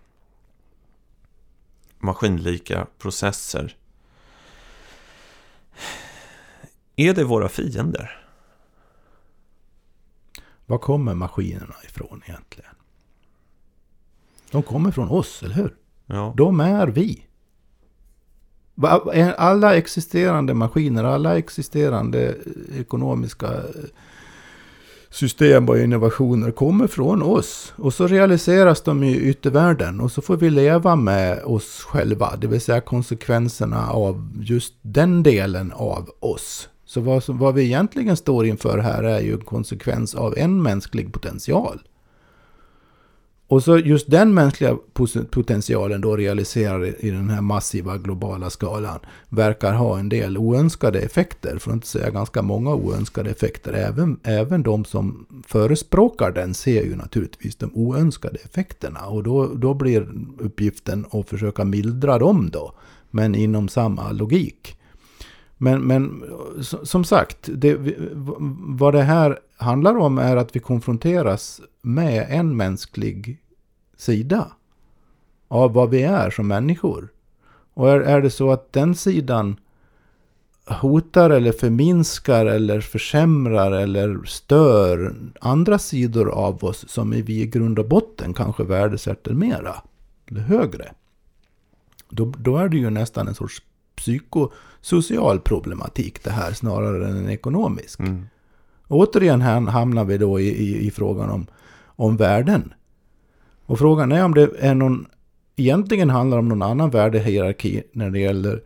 [1.99, 3.77] maskinlika processer
[6.95, 8.25] är det våra fiender?
[10.65, 12.75] Var kommer maskinerna ifrån egentligen?
[14.51, 15.75] De kommer från oss, eller hur?
[16.05, 17.25] Ja, De är vi.
[19.37, 22.35] Alla existerande maskiner, alla existerande
[22.75, 23.63] ekonomiska
[25.13, 27.73] system och innovationer kommer från oss.
[27.75, 32.35] Och så realiseras de i yttervärlden och så får vi leva med oss själva.
[32.35, 36.69] Det vill säga konsekvenserna av just den delen av oss.
[36.85, 41.13] Så vad, vad vi egentligen står inför här är ju en konsekvens av en mänsklig
[41.13, 41.81] potential.
[43.53, 44.77] Och så just den mänskliga
[45.29, 48.99] potentialen då realiserad i den här massiva globala skalan
[49.29, 53.73] verkar ha en del oönskade effekter, för att inte säga ganska många oönskade effekter.
[53.73, 59.73] Även, även de som förespråkar den ser ju naturligtvis de oönskade effekterna och då, då
[59.73, 60.07] blir
[60.39, 62.73] uppgiften att försöka mildra dem då,
[63.11, 64.77] men inom samma logik.
[65.57, 66.23] Men, men
[66.83, 67.77] som sagt, det,
[68.59, 73.42] vad det här handlar om är att vi konfronteras med en mänsklig
[74.03, 74.51] sida
[75.47, 77.07] av vad vi är som människor.
[77.73, 79.55] Och är, är det så att den sidan
[80.65, 87.79] hotar eller förminskar eller försämrar eller stör andra sidor av oss som vi i grund
[87.79, 89.75] och botten kanske värdesätter mera
[90.27, 90.91] eller högre.
[92.09, 93.61] Då, då är det ju nästan en sorts
[93.95, 97.99] psykosocial problematik det här snarare än en ekonomisk.
[97.99, 98.25] Mm.
[98.87, 101.47] Återigen hamnar vi då i, i, i frågan om,
[101.85, 102.73] om värden.
[103.65, 105.07] Och frågan är om det är någon,
[105.55, 108.61] egentligen handlar om någon annan värdehierarki när det gäller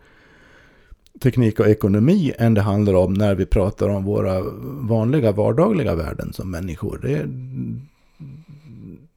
[1.19, 6.33] teknik och ekonomi än det handlar om när vi pratar om våra vanliga vardagliga värden
[6.33, 6.99] som människor.
[7.01, 7.25] Det,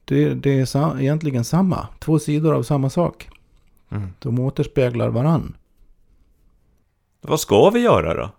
[0.05, 3.29] det, det är sa, egentligen samma, två sidor av samma sak.
[3.89, 4.09] Mm.
[4.19, 5.55] De återspeglar varann.
[7.21, 8.29] Vad ska vi göra då?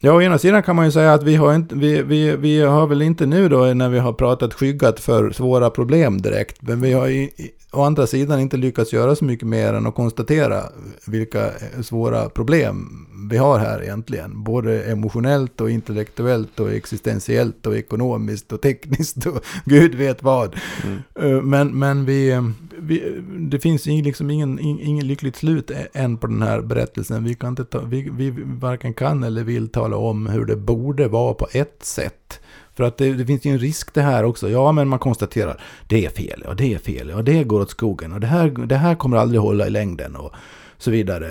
[0.00, 2.60] Ja, å ena sidan kan man ju säga att vi har, inte, vi, vi, vi
[2.60, 6.62] har väl inte nu då när vi har pratat skyggat för svåra problem direkt.
[6.62, 7.30] Men vi har i,
[7.72, 10.62] å andra sidan inte lyckats göra så mycket mer än att konstatera
[11.06, 11.50] vilka
[11.82, 14.44] svåra problem vi har här egentligen.
[14.44, 20.56] Både emotionellt och intellektuellt och existentiellt och ekonomiskt och tekniskt och gud vet vad.
[20.84, 20.98] Mm.
[21.20, 26.42] Eh, men, men vi, vi, det finns liksom ingen, ingen lyckligt slut än på den
[26.42, 27.24] här berättelsen.
[27.24, 31.08] Vi, kan inte ta, vi, vi varken kan eller vill tala om hur det borde
[31.08, 32.40] vara på ett sätt.
[32.74, 34.50] För att det, det, finns ju en risk det här också.
[34.50, 37.70] Ja, men man konstaterar det är fel och det är fel och det går åt
[37.70, 40.32] skogen och det här, det här kommer aldrig hålla i längden och
[40.78, 41.28] så vidare.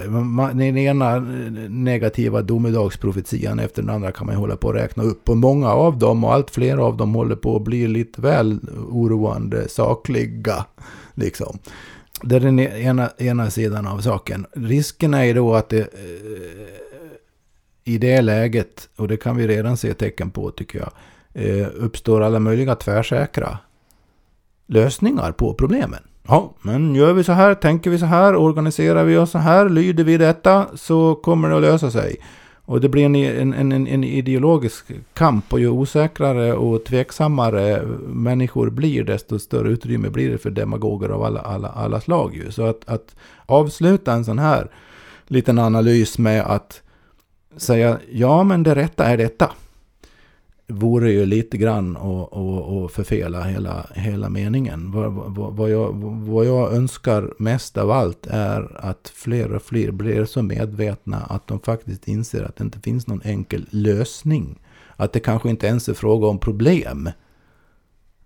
[0.54, 1.20] Den ena
[1.70, 5.30] negativa domedagsprofetian efter den andra kan man ju hålla på att räkna upp.
[5.30, 8.60] Och många av dem och allt fler av dem håller på att bli lite väl
[8.90, 10.66] oroande sakliga.
[11.18, 11.60] Liksom.
[12.22, 14.46] Det är den ena, ena sidan av saken.
[14.54, 16.68] Risken är ju då att det eh,
[17.84, 20.92] i det läget, och det kan vi redan se tecken på tycker jag,
[21.34, 23.58] eh, uppstår alla möjliga tvärsäkra
[24.68, 26.04] lösningar på problemen.
[26.28, 29.70] Ja, men gör vi så här, tänker vi så här, organiserar vi oss så här,
[29.70, 32.16] lyder vi detta så kommer det att lösa sig.
[32.68, 33.16] Och det blir en,
[33.54, 40.10] en, en, en ideologisk kamp och ju osäkrare och tveksammare människor blir desto större utrymme
[40.10, 42.36] blir det för demagoger av alla, alla, alla slag.
[42.36, 42.52] Ju.
[42.52, 43.16] Så att, att
[43.46, 44.72] avsluta en sån här
[45.28, 46.82] liten analys med att
[47.58, 49.52] säga ja men det rätta är detta
[50.68, 54.92] vore ju lite grann att förfela hela, hela meningen.
[54.92, 55.94] Vad, vad, vad, jag,
[56.28, 61.48] vad jag önskar mest av allt är att fler och fler blir så medvetna att
[61.48, 64.60] de faktiskt inser att det inte finns någon enkel lösning.
[64.96, 67.10] Att det kanske inte ens är fråga om problem.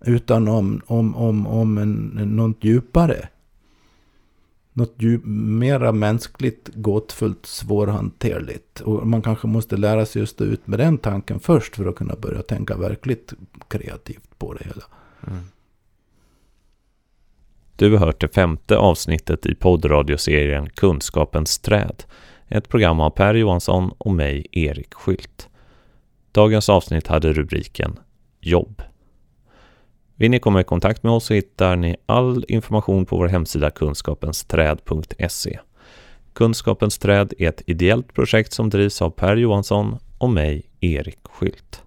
[0.04, 1.94] Utan om, om, om, om en,
[2.36, 3.28] något djupare
[4.72, 8.80] något djup, mera mänskligt, gåtfullt, svårhanterligt.
[8.80, 11.96] Och man kanske måste lära sig att stå ut med den tanken först för att
[11.96, 13.32] kunna börja tänka verkligt
[13.68, 14.84] kreativt på det hela.
[15.26, 15.44] Mm.
[17.76, 22.04] Du har hört det femte avsnittet i poddradioserien Kunskapens träd.
[22.48, 25.48] Ett program av Per Johansson och mig, Erik Skylt.
[26.32, 27.98] Dagens avsnitt hade rubriken
[28.40, 28.82] Jobb.
[30.22, 33.70] Vill ni komma i kontakt med oss så hittar ni all information på vår hemsida
[33.70, 35.58] kunskapensträd.se.
[36.32, 41.82] Kunskapens träd är ett ideellt projekt som drivs av Per Johansson och mig, Erik Skylt.